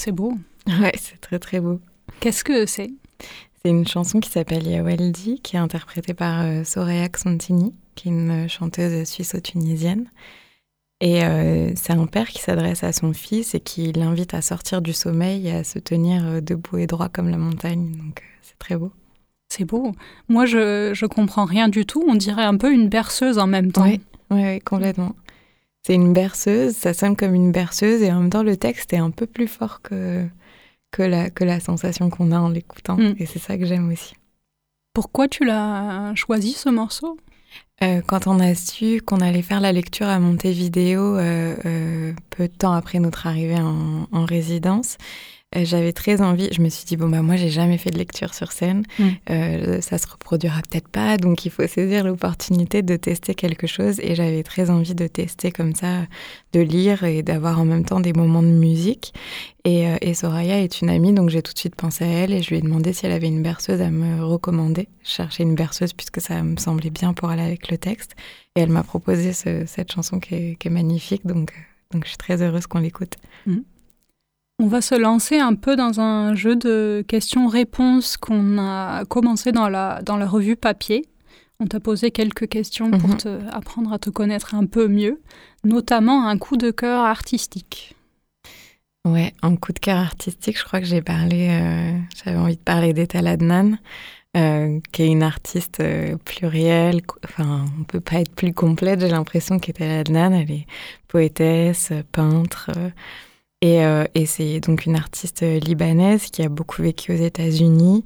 C'est 0.10 0.15
beau. 0.15 0.34
Ouais, 0.67 0.93
c'est 0.98 1.22
très 1.22 1.38
très 1.38 1.60
beau. 1.60 1.80
Qu'est-ce 2.19 2.43
que 2.43 2.65
c'est? 2.65 2.89
C'est 3.62 3.69
une 3.69 3.88
chanson 3.88 4.19
qui 4.19 4.32
s'appelle 4.32 4.65
Yawaldi, 4.65 5.39
qui 5.43 5.56
est 5.56 5.60
interprétée 5.60 6.15
par 6.15 6.41
euh, 6.41 6.63
Soraya 6.63 7.08
Xantini, 7.10 7.76
qui 7.93 8.08
est 8.08 8.12
une 8.12 8.50
chanteuse 8.50 9.08
suisse-tunisienne. 9.08 10.10
Et 11.00 11.24
euh, 11.24 11.74
c'est 11.76 11.93
un 11.93 12.08
père 12.08 12.28
qui 12.28 12.41
s'adresse 12.41 12.84
à 12.84 12.91
son 12.91 13.13
fils 13.13 13.54
et 13.54 13.60
qui 13.60 13.91
l'invite 13.91 14.34
à 14.34 14.41
sortir 14.41 14.82
du 14.82 14.93
sommeil 14.93 15.48
et 15.48 15.54
à 15.54 15.63
se 15.63 15.78
tenir 15.78 16.26
euh, 16.26 16.41
debout 16.41 16.80
et 16.80 16.88
droit 16.88 17.10
comme 17.10 17.30
la 17.30 17.38
montagne. 17.38 17.91
Donc 17.91 18.24
c'est 18.41 18.58
très 18.58 18.78
beau. 18.78 18.91
C'est 19.50 19.65
beau. 19.65 19.91
Moi, 20.28 20.48
je, 20.48 20.91
je 20.95 21.06
comprends 21.06 21.45
rien 21.45 21.69
du 21.69 21.86
tout. 21.86 22.04
On 22.08 22.15
dirait 22.15 22.45
un 22.45 22.58
peu 22.58 22.74
une 22.74 22.89
berceuse 22.89 23.38
en 23.38 23.45
même 23.45 23.72
temps. 23.72 23.86
Oui, 23.86 24.02
oui, 24.32 24.60
complètement. 24.62 25.13
C'est 25.86 25.96
une 25.96 26.13
berceuse, 26.13 26.76
ça 26.76 26.94
sonne 26.94 27.15
comme 27.15 27.34
une 27.34 27.52
berceuse 27.52 28.02
et 28.02 28.12
en 28.12 28.22
même 28.22 28.30
temps 28.30 28.44
le 28.44 28.58
texte 28.58 28.94
est 28.94 28.98
un 28.98 29.12
peu 29.12 29.26
plus 29.26 29.48
fort 29.48 29.82
que, 29.82 30.26
que, 30.92 31.04
la, 31.04 31.30
que 31.30 31.44
la 31.44 31.60
sensation 31.60 32.10
qu'on 32.10 32.32
a 32.32 32.39
en 32.39 32.50
l'écoutant. 32.50 32.98
Mm. 32.98 33.15
Et 33.18 33.26
c'est 33.26 33.39
ça 33.39 33.58
que 33.58 33.65
j'aime 33.65 33.92
aussi. 33.92 34.13
Pourquoi 34.94 35.28
tu 35.28 35.46
l'as 35.46 36.13
choisi 36.15 36.52
ce 36.52 36.70
morceau? 36.70 37.18
Euh, 37.82 38.02
quand 38.06 38.28
on 38.28 38.39
a 38.39 38.54
su 38.56 39.02
qu'on 39.02 39.22
allait 39.22 39.42
faire 39.42 39.62
la 39.62 39.72
lecture 39.72 40.08
à 40.08 40.20
Montevideo 40.20 41.18
euh, 41.18 41.56
euh, 41.65 42.13
peu 42.30 42.48
de 42.48 42.54
temps 42.54 42.74
après 42.74 43.00
notre 43.00 43.26
arrivée 43.26 43.60
en, 43.60 44.08
en 44.12 44.26
résidence, 44.26 44.98
euh, 45.56 45.66
j'avais 45.66 45.94
très 45.94 46.22
envie. 46.22 46.50
Je 46.52 46.62
me 46.62 46.70
suis 46.70 46.86
dit 46.86 46.96
bon 46.98 47.10
bah 47.10 47.22
moi 47.22 47.36
j'ai 47.36 47.50
jamais 47.50 47.78
fait 47.78 47.90
de 47.92 47.98
lecture 47.98 48.34
sur 48.34 48.52
scène, 48.52 48.84
Mm. 49.00 49.04
Euh, 49.32 49.82
ça 49.82 49.98
se 49.98 50.08
reproduira 50.08 50.62
peut-être 50.70 50.88
pas, 50.90 51.18
donc 51.18 51.46
il 51.46 51.52
faut 51.52 51.66
saisir 51.68 52.04
l'opportunité 52.04 52.82
de 52.82 52.96
tester 52.96 53.34
quelque 53.36 53.66
chose. 53.68 54.00
Et 54.02 54.16
j'avais 54.16 54.44
très 54.44 54.70
envie 54.70 54.96
de 54.96 55.08
tester 55.08 55.52
comme 55.52 55.74
ça, 55.76 56.02
de 56.54 56.60
lire 56.60 57.04
et 57.04 57.24
d'avoir 57.24 57.60
en 57.60 57.66
même 57.66 57.86
temps 57.86 58.00
des 58.00 58.14
moments 58.14 58.44
de 58.44 58.48
musique. 58.48 59.14
Et, 59.66 59.88
euh, 59.88 59.98
et 60.02 60.14
Soraya 60.14 60.62
est 60.62 60.82
une 60.82 60.90
amie, 60.90 61.14
donc 61.14 61.30
j'ai 61.30 61.42
tout 61.42 61.54
de 61.54 61.58
suite 61.60 61.76
pensé 61.76 62.04
à 62.04 62.08
elle 62.08 62.34
et 62.34 62.42
je 62.42 62.50
lui 62.50 62.58
ai 62.58 62.62
demandé 62.62 62.94
si 62.94 63.06
elle 63.06 63.12
avait 63.12 63.28
une 63.28 63.44
berceuse 63.44 63.82
à 63.82 63.90
me 63.90 64.24
recommander. 64.24 64.88
Je 65.04 65.10
cherchais 65.12 65.44
une 65.44 65.56
berceuse 65.56 65.94
puisque 65.94 66.22
ça 66.22 66.42
me 66.44 66.58
semblait 66.58 66.90
bien 66.92 67.14
pour 67.14 67.30
aller 67.30 67.44
avec 67.44 67.70
le 67.70 67.78
texte. 67.78 68.16
Et 68.56 68.62
elle 68.62 68.70
m'a 68.70 68.84
proposé 68.84 69.34
ce- 69.34 69.66
cette 69.66 69.92
chanson 69.92 70.20
qui 70.20 70.36
est, 70.36 70.56
qui 70.60 70.68
est 70.68 70.72
magnifique, 70.72 71.26
donc, 71.26 71.52
euh, 71.52 71.62
donc 71.94 72.04
je 72.06 72.10
suis 72.10 72.18
très 72.18 72.42
heureuse 72.42 72.68
qu'on 72.68 72.80
l'écoute. 72.80 73.16
On 74.62 74.67
va 74.67 74.82
se 74.82 74.95
lancer 74.95 75.39
un 75.39 75.56
peu 75.56 75.76
dans 75.76 76.02
un 76.02 76.36
jeu 76.36 76.56
de 76.56 77.04
questions-réponses 77.08 78.17
qu'on 78.17 78.58
a 78.58 79.06
commencé 79.06 79.52
dans 79.54 79.69
la, 79.69 80.02
dans 80.02 80.17
la 80.17 80.28
revue 80.28 80.58
papier. 80.58 81.06
On 81.62 81.67
t'a 81.67 81.80
posé 81.80 82.12
quelques 82.12 82.48
questions 82.48 82.91
pour 82.91 83.10
Mhm. 83.10 83.17
te, 83.17 83.39
apprendre 83.52 83.93
à 83.93 84.00
te 84.00 84.10
connaître 84.10 84.56
un 84.56 84.65
peu 84.65 84.88
mieux, 84.88 85.22
notamment 85.63 86.28
un 86.28 86.38
coup 86.38 86.58
de 86.58 86.72
cœur 86.72 87.04
artistique. 87.06 87.95
Ouais, 89.08 89.34
en 89.41 89.56
coup 89.56 89.72
de 89.72 89.80
cœur 89.80 89.98
artistique, 89.98 90.58
je 90.60 90.63
crois 90.65 90.82
que 90.82 90.86
j'ai 90.86 91.02
parlé, 91.02 91.48
euh, 91.52 91.98
j'avais 92.24 92.38
envie 92.38 92.58
de 92.58 92.62
parler 92.62 92.91
d'Etal 92.93 93.28
Adnan, 93.28 93.78
euh, 94.38 94.80
qui 94.91 95.04
est 95.04 95.08
une 95.08 95.24
artiste 95.24 95.80
euh, 95.80 96.17
plurielle. 96.26 97.02
Enfin, 97.24 97.65
on 97.80 97.84
peut 97.86 98.02
pas 98.02 98.19
être 98.19 98.36
plus 98.36 98.54
complète. 98.54 99.00
J'ai 99.00 99.08
l'impression 99.08 99.58
qu'Etal 99.58 99.89
Adnan, 99.89 100.34
elle 100.34 100.52
est 100.52 100.65
poétesse, 101.08 101.91
peintre, 102.12 102.69
et, 103.62 103.84
euh, 103.86 104.06
et 104.15 104.26
c'est 104.26 104.60
donc 104.62 104.86
une 104.86 104.95
artiste 104.95 105.41
libanaise 105.41 106.28
qui 106.32 106.43
a 106.43 106.50
beaucoup 106.50 106.82
vécu 106.82 107.12
aux 107.13 107.17
États-Unis. 107.17 108.04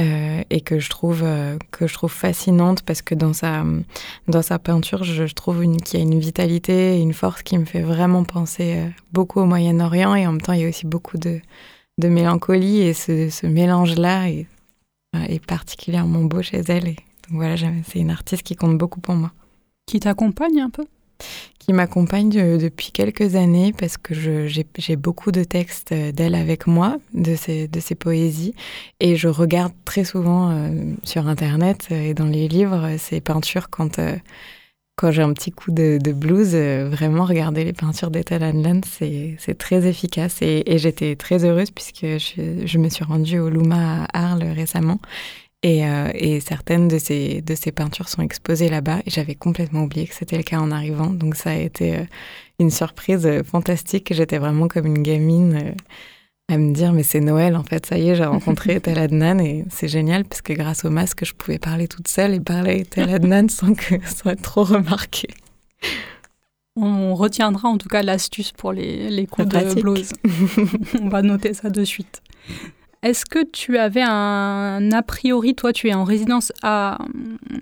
euh, 0.00 0.42
et 0.50 0.60
que 0.60 0.78
je 0.78 0.88
trouve 0.88 1.22
euh, 1.24 1.58
que 1.70 1.86
je 1.86 1.94
trouve 1.94 2.12
fascinante 2.12 2.82
parce 2.82 3.02
que 3.02 3.14
dans 3.14 3.32
sa 3.32 3.64
dans 4.28 4.42
sa 4.42 4.58
peinture 4.58 5.04
je, 5.04 5.24
trouve 5.34 5.60
qu'il 5.84 5.98
y 5.98 6.02
a 6.02 6.04
une 6.04 6.18
vitalité 6.18 6.96
et 6.96 7.00
une 7.00 7.12
force 7.12 7.42
qui 7.42 7.58
me 7.58 7.64
fait 7.64 7.82
vraiment 7.82 8.24
penser 8.24 8.76
euh, 8.76 8.88
beaucoup 9.12 9.40
au 9.40 9.44
Moyen-Orient 9.46 10.14
et 10.14 10.26
en 10.26 10.32
même 10.32 10.40
temps 10.40 10.52
il 10.54 10.60
y 10.62 10.64
a 10.64 10.68
aussi 10.68 10.86
beaucoup 10.86 11.18
de, 11.18 11.40
de 11.98 12.08
mélancolie 12.08 12.80
et 12.80 12.94
ce, 12.94 13.28
ce 13.28 13.46
mélange-là 13.46 14.30
est, 14.30 14.46
euh, 15.16 15.38
particulièrement 15.46 16.22
beau 16.22 16.42
chez 16.42 16.62
elle. 16.68 16.84
Donc 16.84 17.32
voilà, 17.32 17.56
c'est 17.56 17.98
une 17.98 18.10
artiste 18.10 18.42
qui 18.42 18.56
compte 18.56 18.78
beaucoup 18.78 19.00
pour 19.00 19.14
moi, 19.14 19.32
Qui 19.86 20.00
t'accompagne 20.00 20.60
un 20.60 20.70
peu? 20.70 20.84
Qui 21.58 21.72
m'accompagne 21.72 22.30
de- 22.30 22.56
depuis 22.56 22.90
quelques 22.92 23.34
années 23.36 23.72
parce 23.76 23.96
que 23.96 24.14
j'ai 24.14 24.96
beaucoup 24.96 25.32
de 25.32 25.44
textes 25.44 25.92
euh, 25.92 26.12
d'elle 26.12 26.34
avec 26.34 26.66
moi, 26.66 26.98
de 27.14 27.34
ses, 27.34 27.68
de 27.68 27.80
ses 27.80 27.94
poésies, 27.94 28.54
et 29.00 29.16
je 29.16 29.28
regarde 29.28 29.72
très 29.84 30.04
souvent 30.04 30.50
euh, 30.50 30.94
sur 31.04 31.28
Internet 31.28 31.88
euh, 31.90 32.10
et 32.10 32.14
dans 32.14 32.26
les 32.26 32.48
livres 32.48 32.84
euh, 32.84 32.98
ses 32.98 33.20
peintures 33.20 33.70
quand... 33.70 33.98
euh, 33.98 34.16
quand 34.96 35.12
j'ai 35.12 35.22
un 35.22 35.32
petit 35.32 35.50
coup 35.50 35.70
de, 35.70 35.96
de 35.96 36.12
blues, 36.12 36.50
euh, 36.52 36.90
vraiment 36.90 37.24
regarder 37.24 37.64
les 37.64 37.72
peintures 37.72 38.10
d'Ethel 38.10 38.44
Hanlon, 38.44 38.82
c'est 38.84 39.56
très 39.56 39.86
efficace. 39.86 40.42
Et, 40.42 40.62
et 40.70 40.76
j'étais 40.76 41.16
très 41.16 41.42
heureuse 41.46 41.70
puisque 41.70 42.04
je, 42.04 42.66
je 42.66 42.78
me 42.78 42.90
suis 42.90 43.04
rendue 43.04 43.38
au 43.38 43.48
Luma 43.48 44.04
à 44.12 44.26
Arles 44.26 44.44
récemment. 44.54 45.00
Et, 45.62 45.86
euh, 45.86 46.10
et 46.14 46.40
certaines 46.40 46.88
de 46.88 46.98
ces, 46.98 47.42
de 47.42 47.54
ces 47.54 47.70
peintures 47.70 48.08
sont 48.08 48.22
exposées 48.22 48.70
là-bas. 48.70 49.00
Et 49.04 49.10
j'avais 49.10 49.34
complètement 49.34 49.82
oublié 49.82 50.06
que 50.06 50.14
c'était 50.14 50.38
le 50.38 50.42
cas 50.42 50.58
en 50.58 50.70
arrivant. 50.70 51.10
Donc 51.10 51.34
ça 51.34 51.50
a 51.50 51.56
été 51.56 51.98
euh, 51.98 52.04
une 52.58 52.70
surprise 52.70 53.26
euh, 53.26 53.42
fantastique. 53.42 54.12
J'étais 54.12 54.38
vraiment 54.38 54.68
comme 54.68 54.86
une 54.86 55.02
gamine 55.02 55.74
à 56.48 56.56
me 56.56 56.72
dire, 56.72 56.92
mais 56.92 57.02
c'est 57.02 57.20
Noël 57.20 57.56
en 57.56 57.62
fait. 57.62 57.84
Ça 57.84 57.98
y 57.98 58.08
est, 58.08 58.16
j'ai 58.16 58.24
rencontré 58.24 58.72
Ethel 58.76 58.98
Adnan. 58.98 59.38
Et 59.38 59.66
c'est 59.68 59.88
génial 59.88 60.24
parce 60.24 60.40
que 60.40 60.54
grâce 60.54 60.86
au 60.86 60.90
masque, 60.90 61.26
je 61.26 61.34
pouvais 61.34 61.58
parler 61.58 61.88
toute 61.88 62.08
seule 62.08 62.32
et 62.32 62.40
parler 62.40 62.70
à 62.70 62.74
Ethel 62.76 63.10
Adnan 63.10 63.48
sans, 63.50 63.74
que, 63.74 63.96
être 63.96 64.42
trop 64.42 64.64
remarquée. 64.64 65.28
On 66.74 67.14
retiendra 67.14 67.68
en 67.68 67.76
tout 67.76 67.88
cas 67.88 68.02
l'astuce 68.02 68.52
pour 68.52 68.72
les, 68.72 69.10
les 69.10 69.26
coups 69.26 69.48
de 69.48 69.80
blues. 69.82 70.12
On 71.02 71.08
va 71.08 71.20
noter 71.20 71.52
ça 71.52 71.68
de 71.68 71.84
suite. 71.84 72.22
Est-ce 73.02 73.24
que 73.24 73.42
tu 73.44 73.78
avais 73.78 74.02
un 74.06 74.90
a 74.92 75.02
priori, 75.02 75.54
toi 75.54 75.72
tu 75.72 75.88
es 75.88 75.94
en 75.94 76.04
résidence 76.04 76.52
à, 76.62 76.98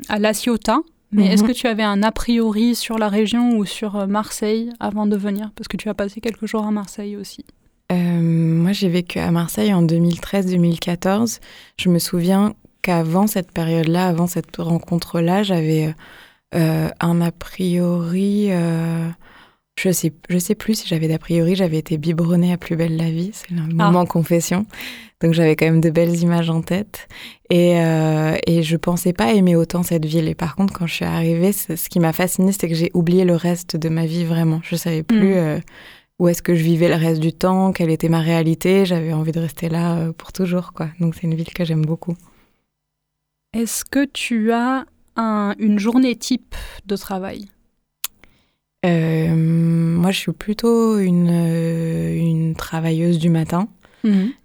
à 0.09 0.19
La 0.19 0.33
Ciotat, 0.35 0.79
mais 1.13 1.25
Mhm. 1.27 1.31
est-ce 1.33 1.45
que 1.45 1.53
tu 1.53 1.67
avais 1.69 1.85
un 1.85 2.03
a 2.03 2.11
priori 2.13 2.75
sur 2.75 2.99
la 2.99 3.09
région 3.09 3.57
ou 3.57 3.65
sur 3.65 3.97
euh, 3.97 4.07
Marseille 4.07 4.71
avant 4.81 5.07
de 5.07 5.17
venir? 5.17 5.51
Parce 5.55 5.69
que 5.69 5.77
tu 5.77 5.89
as 5.89 5.95
passé 5.95 6.21
quelques 6.21 6.47
jours 6.47 6.67
à 6.67 6.71
Marseille 6.71 7.17
aussi. 7.17 7.45
Euh, 7.91 7.95
moi, 7.97 8.73
j'ai 8.73 8.89
vécu 8.89 9.19
à 9.19 9.31
Marseille 9.31 9.73
en 9.73 9.83
2013-2014. 9.83 11.41
Je 11.81 11.89
me 11.89 11.99
souviens 11.99 12.55
qu'avant 12.83 13.27
cette 13.27 13.53
période-là, 13.53 14.09
avant 14.09 14.27
cette 14.27 14.57
rencontre-là, 14.57 15.43
j'avais 15.43 15.95
euh, 16.55 16.89
un 17.01 17.21
a 17.21 17.31
priori. 17.31 18.49
euh, 18.51 19.09
je 19.79 19.91
sais, 19.93 20.13
je 20.29 20.39
sais 20.39 20.55
plus 20.55 20.75
si 20.81 20.89
j'avais 20.89 21.09
d'a 21.09 21.19
priori. 21.19 21.55
J'avais 21.55 21.79
été 21.79 21.97
biberonnée 21.99 22.53
à 22.53 22.57
Plus 22.59 22.77
belle 22.77 22.97
la 22.97 23.11
vie. 23.11 23.31
C'est 23.33 23.51
le 23.53 23.63
moment 23.63 24.05
confession. 24.07 24.67
Donc 25.21 25.33
j'avais 25.35 25.57
quand 25.57 25.67
même 25.67 25.81
de 25.81 25.91
belles 25.91 26.17
images 26.21 26.49
en 26.51 26.63
tête. 26.63 27.09
Et, 27.51 27.81
euh, 27.81 28.37
et 28.47 28.63
je 28.63 28.77
pensais 28.77 29.13
pas 29.13 29.33
aimer 29.33 29.57
autant 29.57 29.83
cette 29.83 30.05
ville. 30.05 30.29
Et 30.29 30.35
par 30.35 30.55
contre, 30.55 30.73
quand 30.73 30.87
je 30.87 30.95
suis 30.95 31.05
arrivée, 31.05 31.53
ce 31.53 31.89
qui 31.89 31.99
m'a 31.99 32.13
fascinée, 32.13 32.53
c'est 32.53 32.69
que 32.69 32.75
j'ai 32.75 32.91
oublié 32.95 33.25
le 33.25 33.35
reste 33.35 33.77
de 33.77 33.89
ma 33.89 34.07
vie 34.07 34.25
vraiment. 34.25 34.61
Je 34.63 34.77
savais 34.77 35.03
plus. 35.03 35.35
Mm. 35.35 35.39
euh, 35.39 35.59
où 36.21 36.27
est-ce 36.27 36.43
que 36.43 36.55
je 36.57 36.65
vivais 36.65 36.89
le 36.89 36.97
reste 36.97 37.21
du 37.21 37.33
temps, 37.33 37.73
quelle 37.73 37.91
était 37.91 38.09
ma 38.09 38.19
réalité. 38.21 38.85
J'avais 38.85 39.13
envie 39.13 39.31
de 39.31 39.39
rester 39.39 39.69
là 39.69 39.99
euh, 39.99 40.13
pour 40.13 40.33
toujours, 40.33 40.73
quoi. 40.73 40.89
Donc 40.99 41.15
c'est 41.15 41.23
une 41.29 41.35
ville 41.37 41.53
que 41.53 41.65
j'aime 41.65 41.85
beaucoup. 41.87 42.17
Est-ce 43.53 43.85
que 43.85 44.05
tu 44.05 44.51
as 44.53 44.85
un- 45.17 45.55
une 45.61 45.79
journée 45.79 46.17
type 46.17 46.57
de 46.87 46.97
travail? 46.97 47.47
Euh, 48.85 49.35
moi, 49.35 50.11
je 50.11 50.19
suis 50.19 50.33
plutôt 50.33 50.99
une, 50.99 51.29
une 51.31 52.55
travailleuse 52.57 53.19
du 53.19 53.29
matin. 53.31 53.69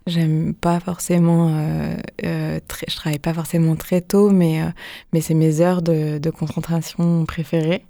J'aime 0.08 0.54
pas 0.54 0.80
forcément, 0.80 1.49
euh, 1.49 1.95
euh, 2.26 2.60
très, 2.67 2.86
je 2.89 2.95
travaille 2.95 3.19
pas 3.19 3.34
forcément 3.34 3.76
très 3.76 4.02
tôt, 4.02 4.30
mais, 4.30 4.62
euh, 4.62 4.67
mais 5.13 5.21
c'est 5.21 5.34
mes 5.34 5.62
heures 5.62 5.82
de, 5.82 6.17
de 6.17 6.30
concentration 6.30 7.26
préférées. 7.26 7.84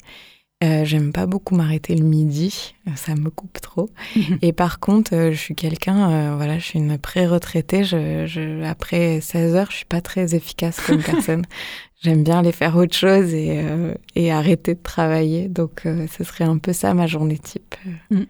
J'aime 0.84 1.12
pas 1.12 1.26
beaucoup 1.26 1.56
m'arrêter 1.56 1.94
le 1.94 2.06
midi, 2.06 2.74
ça 2.96 3.16
me 3.16 3.30
coupe 3.30 3.60
trop. 3.60 3.90
Et 4.42 4.54
par 4.54 4.80
contre, 4.80 5.12
je 5.32 5.38
suis 5.38 5.56
quelqu'un, 5.56 6.38
voilà, 6.38 6.58
je 6.58 6.64
suis 6.64 6.80
une 6.80 6.98
pré-retraitée. 6.98 7.84
Je, 7.84 8.26
je, 8.28 8.64
après 8.64 9.20
16 9.20 9.56
heures, 9.56 9.72
je 9.72 9.76
suis 9.76 9.86
pas 9.86 10.00
très 10.00 10.36
efficace 10.36 10.80
comme 10.80 11.04
personne. 11.04 11.44
J'aime 12.02 12.24
bien 12.24 12.40
aller 12.40 12.54
faire 12.54 12.78
autre 12.78 12.96
chose 12.96 13.34
et, 13.34 13.62
et 14.16 14.32
arrêter 14.32 14.76
de 14.76 14.82
travailler. 14.82 15.50
Donc, 15.50 15.82
ce 15.84 16.24
serait 16.24 16.46
un 16.46 16.60
peu 16.60 16.72
ça 16.72 16.94
ma 16.94 17.08
journée 17.08 17.40
type. 17.40 17.76
Mm. 18.10 18.22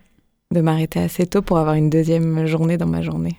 De 0.54 0.62
m'arrêter 0.62 1.00
assez 1.00 1.26
tôt 1.26 1.42
pour 1.42 1.58
avoir 1.58 1.76
une 1.76 1.90
deuxième 1.90 2.46
journée 2.46 2.78
dans 2.78 2.88
ma 2.88 3.02
journée. 3.02 3.38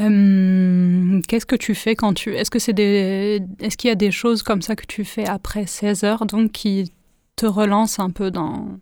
Euh, 0.00 1.20
Qu'est-ce 1.26 1.46
que 1.46 1.56
tu 1.56 1.74
fais 1.74 1.96
quand 1.96 2.14
tu... 2.14 2.34
Est-ce 2.34 2.50
que 2.50 2.58
c'est 2.58 2.72
des... 2.72 3.40
Est-ce 3.60 3.76
qu'il 3.76 3.88
y 3.88 3.90
a 3.90 3.96
des 3.96 4.10
choses 4.10 4.42
comme 4.42 4.62
ça 4.62 4.76
que 4.76 4.86
tu 4.86 5.04
fais 5.04 5.26
après 5.26 5.66
16 5.66 6.04
heures, 6.04 6.26
donc 6.26 6.52
qui 6.52 6.92
te 7.36 7.46
relancent 7.46 7.98
un 7.98 8.10
peu 8.10 8.30
dans... 8.30 8.78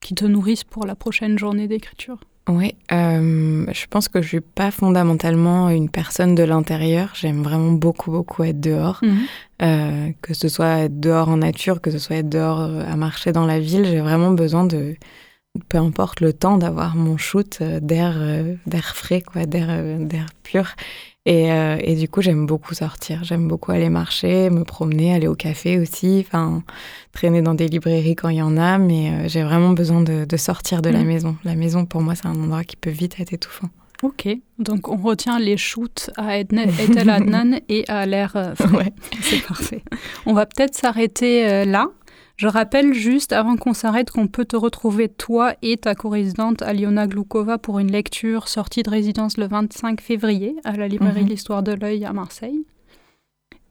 qui 0.00 0.14
te 0.14 0.24
nourrissent 0.24 0.64
pour 0.64 0.86
la 0.86 0.94
prochaine 0.94 1.38
journée 1.38 1.68
d'écriture? 1.68 2.18
Oui, 2.48 2.74
euh, 2.92 3.66
je 3.70 3.86
pense 3.90 4.08
que 4.08 4.22
je 4.22 4.28
suis 4.28 4.40
pas 4.40 4.70
fondamentalement 4.70 5.68
une 5.68 5.90
personne 5.90 6.34
de 6.34 6.42
l'intérieur. 6.42 7.12
J'aime 7.14 7.42
vraiment 7.42 7.72
beaucoup, 7.72 8.10
beaucoup 8.10 8.42
être 8.42 8.60
dehors. 8.60 9.02
Euh, 9.60 10.10
que 10.22 10.32
ce 10.32 10.48
soit 10.48 10.78
être 10.78 10.98
dehors 10.98 11.28
en 11.28 11.38
nature, 11.38 11.82
que 11.82 11.90
ce 11.90 11.98
soit 11.98 12.16
être 12.16 12.28
dehors 12.28 12.60
euh, 12.60 12.84
à 12.90 12.96
marcher 12.96 13.32
dans 13.32 13.44
la 13.44 13.60
ville, 13.60 13.84
j'ai 13.84 14.00
vraiment 14.00 14.30
besoin 14.30 14.64
de, 14.64 14.94
peu 15.68 15.78
importe 15.78 16.20
le 16.20 16.32
temps 16.32 16.58
d'avoir 16.58 16.96
mon 16.96 17.16
shoot 17.16 17.62
d'air 17.62 18.16
d'air 18.66 18.94
frais, 18.94 19.22
quoi, 19.22 19.46
d'air 19.46 19.68
d'air 19.98 20.26
pur. 20.42 20.74
Et, 21.26 21.48
et, 21.48 21.94
du 21.94 22.08
coup, 22.08 22.22
j'aime 22.22 22.46
beaucoup 22.46 22.72
sortir. 22.72 23.22
J'aime 23.22 23.48
beaucoup 23.48 23.70
aller 23.70 23.90
marcher, 23.90 24.48
me 24.48 24.64
promener, 24.64 25.14
aller 25.14 25.26
au 25.26 25.34
café 25.34 25.78
aussi, 25.78 26.24
enfin, 26.26 26.62
traîner 27.12 27.42
dans 27.42 27.52
des 27.52 27.68
librairies 27.68 28.16
quand 28.16 28.30
il 28.30 28.38
y 28.38 28.42
en 28.42 28.56
a. 28.56 28.78
Mais 28.78 29.28
j'ai 29.28 29.42
vraiment 29.42 29.72
besoin 29.72 30.00
de, 30.00 30.24
de 30.24 30.36
sortir 30.38 30.80
de 30.80 30.88
la 30.88 31.00
mm. 31.00 31.06
maison. 31.06 31.36
La 31.44 31.54
maison, 31.54 31.84
pour 31.84 32.00
moi, 32.00 32.14
c'est 32.14 32.26
un 32.26 32.34
endroit 32.34 32.64
qui 32.64 32.76
peut 32.76 32.88
vite 32.88 33.20
être 33.20 33.34
étouffant. 33.34 33.68
Ok, 34.02 34.28
donc 34.60 34.88
on 34.88 34.96
retient 34.96 35.40
les 35.40 35.56
shoots 35.56 36.10
à 36.16 36.38
Etel 36.38 37.10
Adnan 37.10 37.58
et 37.68 37.84
à 37.88 38.06
l'air 38.06 38.36
euh, 38.36 38.54
Ouais. 38.72 38.92
C'est 39.20 39.44
parfait. 39.44 39.82
On 40.24 40.34
va 40.34 40.46
peut-être 40.46 40.76
s'arrêter 40.76 41.48
euh, 41.48 41.64
là. 41.64 41.88
Je 42.38 42.46
rappelle 42.46 42.94
juste, 42.94 43.32
avant 43.32 43.56
qu'on 43.56 43.74
s'arrête, 43.74 44.12
qu'on 44.12 44.28
peut 44.28 44.44
te 44.44 44.54
retrouver, 44.54 45.08
toi 45.08 45.54
et 45.60 45.76
ta 45.76 45.96
co-résidente 45.96 46.62
Aliona 46.62 47.08
Gloukova, 47.08 47.58
pour 47.58 47.80
une 47.80 47.90
lecture 47.90 48.46
sortie 48.46 48.84
de 48.84 48.90
résidence 48.90 49.38
le 49.38 49.48
25 49.48 50.00
février 50.00 50.54
à 50.62 50.76
la 50.76 50.86
librairie 50.86 51.22
mhm. 51.22 51.28
L'Histoire 51.28 51.64
de 51.64 51.72
l'œil 51.72 52.04
à 52.04 52.12
Marseille. 52.12 52.64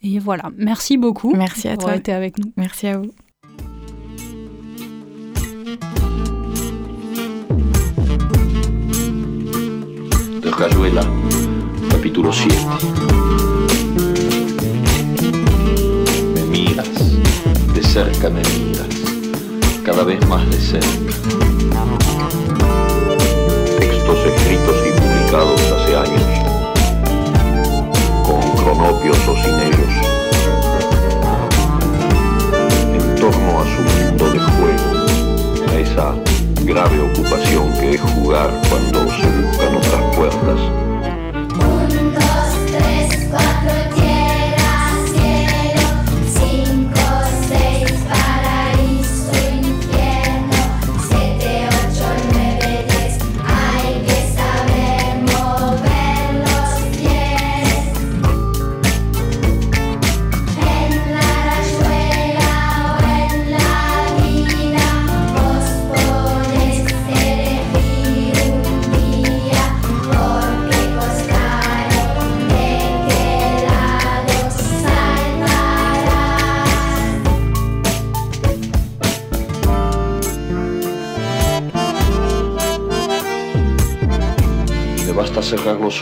Et 0.03 0.19
voilà, 0.19 0.51
merci 0.57 0.97
beaucoup. 0.97 1.33
Merci 1.33 1.69
à 1.69 1.77
toi. 1.77 1.95
été 1.95 2.11
avec 2.11 2.37
nous. 2.39 2.51
Merci 2.57 2.87
à 2.87 2.97
vous. 2.97 3.11
Rayuela, 10.43 11.03
capítulo 11.89 12.33
7. 12.33 13.56
De 17.97 18.03
cerca 18.03 18.29
me 18.29 18.41
miras, 18.41 18.87
cada 19.83 20.03
vez 20.03 20.23
más 20.27 20.47
de 20.51 20.59
cerca. 20.59 20.87
Textos 23.79 24.17
escritos 24.25 24.75
y 24.85 24.91
publicados 25.01 25.61
hace 25.71 25.95
años, 25.95 26.21
con 28.23 28.41
cronopios 28.57 29.17
o 29.27 29.35
sin 29.37 29.55
ellos, 29.67 29.93
en 32.93 33.15
torno 33.15 33.61
a 33.61 33.65
su 33.65 33.81
mundo 33.81 34.25
de 34.31 34.39
juego, 34.39 35.71
a 35.71 35.79
esa 35.79 36.15
grave 36.65 37.01
ocupación 37.01 37.73
que 37.79 37.95
es 37.95 38.01
jugar 38.01 38.61
cuando 38.69 38.99
se 39.09 39.27
buscan 39.41 39.75
otras 39.75 40.15
puertas 40.15 40.86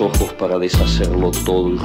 ojos 0.02 0.34
para 0.34 0.56
todo 1.46 1.70
y. 1.70 1.80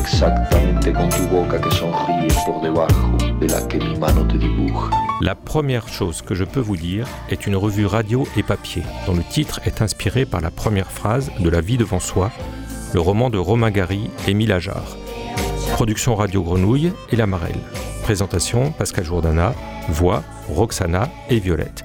Exactamente 0.00 0.92
con 0.92 1.08
tu 1.08 1.22
boca 1.28 1.60
que 1.60 1.70
por 2.46 2.62
debajo 2.62 3.16
de 3.40 3.48
la 3.48 3.66
que 3.68 3.78
mi 3.78 3.98
mano 3.98 4.26
te. 4.26 4.38
La 5.22 5.34
première 5.34 5.88
chose 5.88 6.22
que 6.22 6.34
je 6.34 6.44
peux 6.44 6.60
vous 6.60 6.76
dire 6.76 7.06
est 7.28 7.46
une 7.46 7.56
revue 7.56 7.86
radio 7.86 8.26
et 8.36 8.42
papier, 8.42 8.82
dont 9.06 9.14
le 9.14 9.22
titre 9.22 9.60
est 9.64 9.82
inspiré 9.82 10.24
par 10.24 10.40
la 10.40 10.50
première 10.50 10.90
phrase 10.90 11.30
de 11.38 11.48
La 11.50 11.60
vie 11.60 11.76
devant 11.76 12.00
soi, 12.00 12.30
le 12.94 13.00
roman 13.00 13.30
de 13.30 13.38
Romain 13.38 13.70
Gary 13.70 14.10
et 14.26 14.30
Émile 14.30 14.52
Ajar. 14.52 14.96
Production 15.72 16.14
Radio 16.14 16.42
Grenouille 16.42 16.92
et 17.10 17.16
La 17.16 17.26
Marelle. 17.26 17.60
Présentation 18.02 18.72
Pascal 18.72 19.04
Jourdana, 19.04 19.54
voix 19.88 20.22
Roxana 20.48 21.08
et 21.28 21.38
Violette. 21.38 21.84